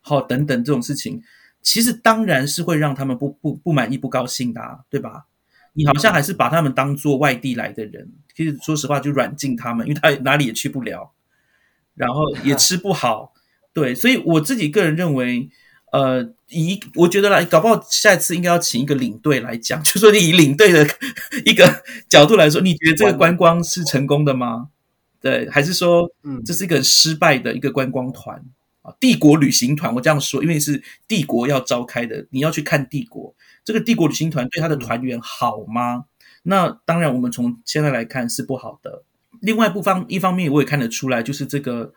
[0.00, 1.20] 好等等这种事情，
[1.60, 5.26] 其实当然是会让他们不不不满意、不高兴的、对吧？
[5.72, 11.12] 你好像还是把他们当做外地来的人，其实说实话就软禁他们，因为他哪里也去不了，
[11.94, 13.32] 然后也吃不好，
[13.72, 15.48] 对，所以我自己个人认为，
[15.92, 20.86] 呃，以我觉得来，搞不好下一次应该要请一个领队来讲， 就说你以领队的
[21.46, 24.68] 一个角度来说，你觉得这个观光是成功的吗？
[25.20, 26.42] 对，还是说嗯。
[26.44, 28.42] 这是一个很失败的一个观光团
[28.82, 28.94] 啊？
[29.00, 36.04] 帝国旅行团，我这样说，因为是帝国要召开的，你要去看帝国，这个帝国旅行团对他的团员好吗？
[36.42, 39.04] 那当然，我们从现在来看是不好的。
[39.40, 41.92] 另外不方一方面，我也看得出来，就是这个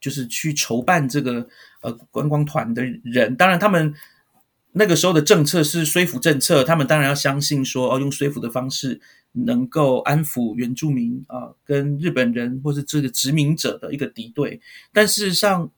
[0.00, 1.48] 就是去筹办这个
[1.80, 3.94] 呃观光团的人，当然他们
[4.72, 9.00] 那个时候的政策是说服政策，他们当然要相信说哦，用说服的方式
[9.32, 14.60] 能够安抚原住民啊、跟日本人或是这个殖民者的一个敌对。
[14.92, 15.70] 但事实上，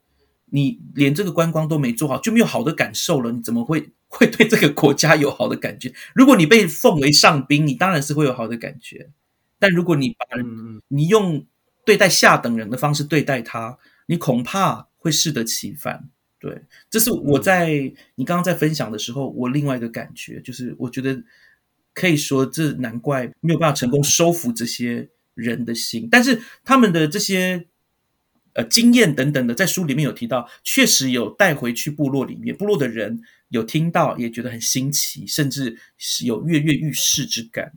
[0.51, 5.93] 你连这个观光都没做好，就没有好的感受了，你怎么会会对这个国家有好的感觉？
[6.13, 9.09] 如果你被奉为上宾，你当然是会有好的感觉。
[9.59, 10.25] 但如果你把
[10.87, 11.45] 你用
[11.85, 16.09] 对待下等人的方式对待他，你恐怕会适得其反。
[16.39, 17.69] 对，这是我在
[18.15, 21.21] 你刚刚在分享的时候，我另外一个感觉就是，我觉得
[21.93, 27.67] 可以说这难怪没有办法成功收服这些人的心，但是他们的这些
[28.59, 37.71] 呃经验等等的，在书里面有提到，确实有带回去部落里面，部落的人有听到，也觉得很新奇，甚至是有跃跃欲试之感。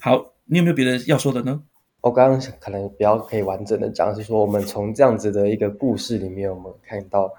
[0.00, 1.62] 好，你有没有别的要说的呢？
[2.00, 7.30] 我刚刚可能比较可以完整的讲，是说我们从这样子的一个故事里面，我们看到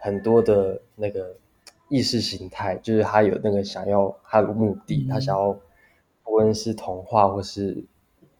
[0.00, 1.36] 很多的那个
[1.88, 5.56] 意识形态，就是他有那个想要他的目的，嗯他想要
[6.24, 7.84] 不论是同化或是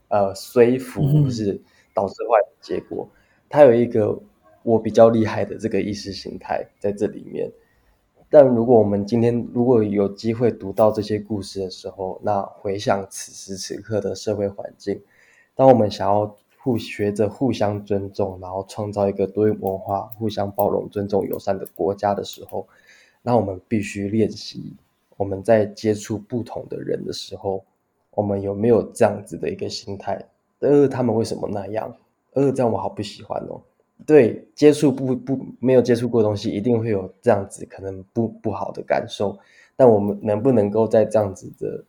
[0.09, 1.63] 呃说服，嗯或是
[1.95, 3.09] 导致坏的结果，
[3.55, 4.21] 他有一个
[4.65, 7.49] 我比较厉害的这个意识形态在这里面。
[8.29, 15.01] 但如果我们今天如果有机会读到这些故事的时候，那回想此时此刻的社会环境，
[15.55, 22.67] 当我们想要互学着互相尊重，然后创造一个多元文化、互相包容、尊重、友善的国家的时候，
[23.23, 24.75] 那我们必须练习
[25.17, 27.65] 我们在接触不同的人的时候，
[28.11, 30.21] 我们有没有这样子的一个心态？
[30.59, 31.97] 呃，他们为什么那样？
[32.35, 33.61] 呃，这样我好不喜欢哦。
[34.07, 39.39] 对，接触不不没有接触过的东西，一定会有这样子可能不不好的感受。
[39.77, 41.85] 但我们能不能够在这样子的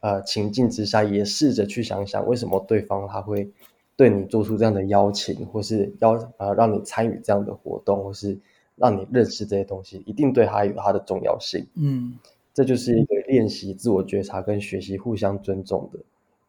[0.00, 3.50] 呃情境之下，也试着去想想，为什么对方他会
[3.96, 8.38] 对你做出这样的邀请，或是邀呃让你参与这样的活动，或是
[8.76, 11.66] 让你认识这些东西，一定对他有他的重要性。
[11.74, 12.18] 嗯
[12.54, 15.98] 这就是一个练习自我觉察跟学习互相尊重的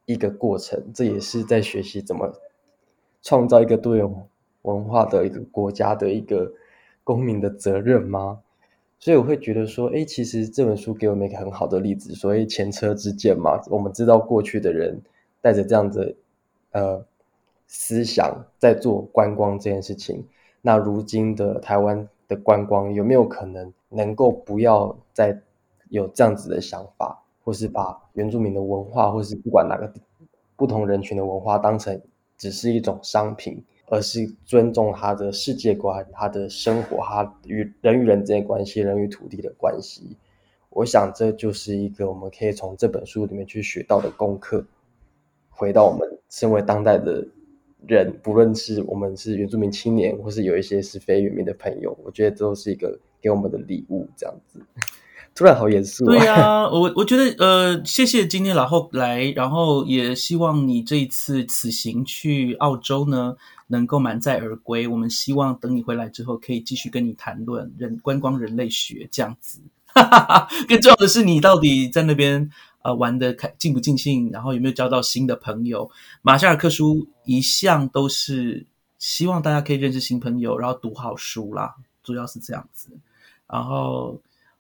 [0.05, 0.81] 一个过程。
[0.93, 2.33] 这也是在学习怎么
[3.21, 4.07] 创造一个多元
[4.61, 6.51] 文化的一个国家的一个
[7.03, 8.39] 公民的责任吗？
[8.99, 13.57] 所以我会觉得说，哎，其实这本书给我们一个很好的例子，所谓前车之鉴嘛。
[13.69, 15.01] 我们知道过去的人
[15.41, 16.13] 带着这样的
[16.71, 17.05] 呃
[17.65, 20.27] 思想在做观光这件事情，
[20.61, 25.41] 那如今的台湾的观光有没有可能能够不要再
[25.87, 29.89] 有这样子的想法，或是把原住民的文化，或是不管哪个
[30.57, 32.01] 不同人群的文化当成
[32.39, 33.63] 只是一种商品？
[33.91, 40.15] 而是尊重他的世界观、他的生活、他与人与人之间关系、人与土地的关系。
[40.69, 44.63] 我想这就是一个我们可以从这本书里面去学到的功课。
[45.49, 47.27] 回到我们身为当代的
[47.87, 54.07] 人，不论是我们是原住民青年，或是有一些是非原民的朋友，我觉得都是一个给我们的礼物。
[54.15, 54.59] 这样子。
[55.35, 56.05] 突然好严肃。
[56.05, 64.85] 对呀，我我觉得呃，谢谢今天老后来，然后也希望你这一次此行去澳洲呢，能够满载而归。
[64.87, 69.61] 我们希望等你回来之后，可以继续跟你谈论人观光人类学这样子。
[70.67, 72.49] 更重要的是，你到底在那边
[72.81, 75.89] 呃玩的开尽不尽兴，然后有没有交到新的朋友？
[76.21, 78.65] 马夏尔克书一向都是
[78.97, 82.89] 希望大家可以认识新朋友，然后读好书啦，主要是这样子，
[83.47, 84.19] 然后。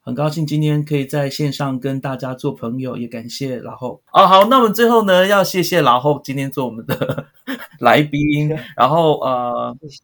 [0.09, 4.25] 很高兴今天可以在线上跟大家做朋友，也感谢老后哦。
[4.25, 7.27] 好，那我们最后呢，要谢谢老后今天做我们的
[7.79, 10.01] 来宾， 然后呃，谢谢，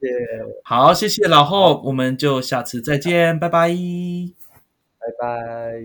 [0.64, 5.82] 好，谢谢老后，我们就下次再见，拜拜，拜拜。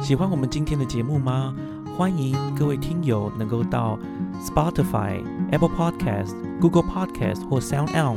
[0.00, 1.56] 喜欢我们今天的节目吗？
[1.98, 3.98] 欢迎各位听友能够到
[4.40, 5.20] Spotify、
[5.50, 8.16] Apple Podcast、Google Podcast 或 Sound On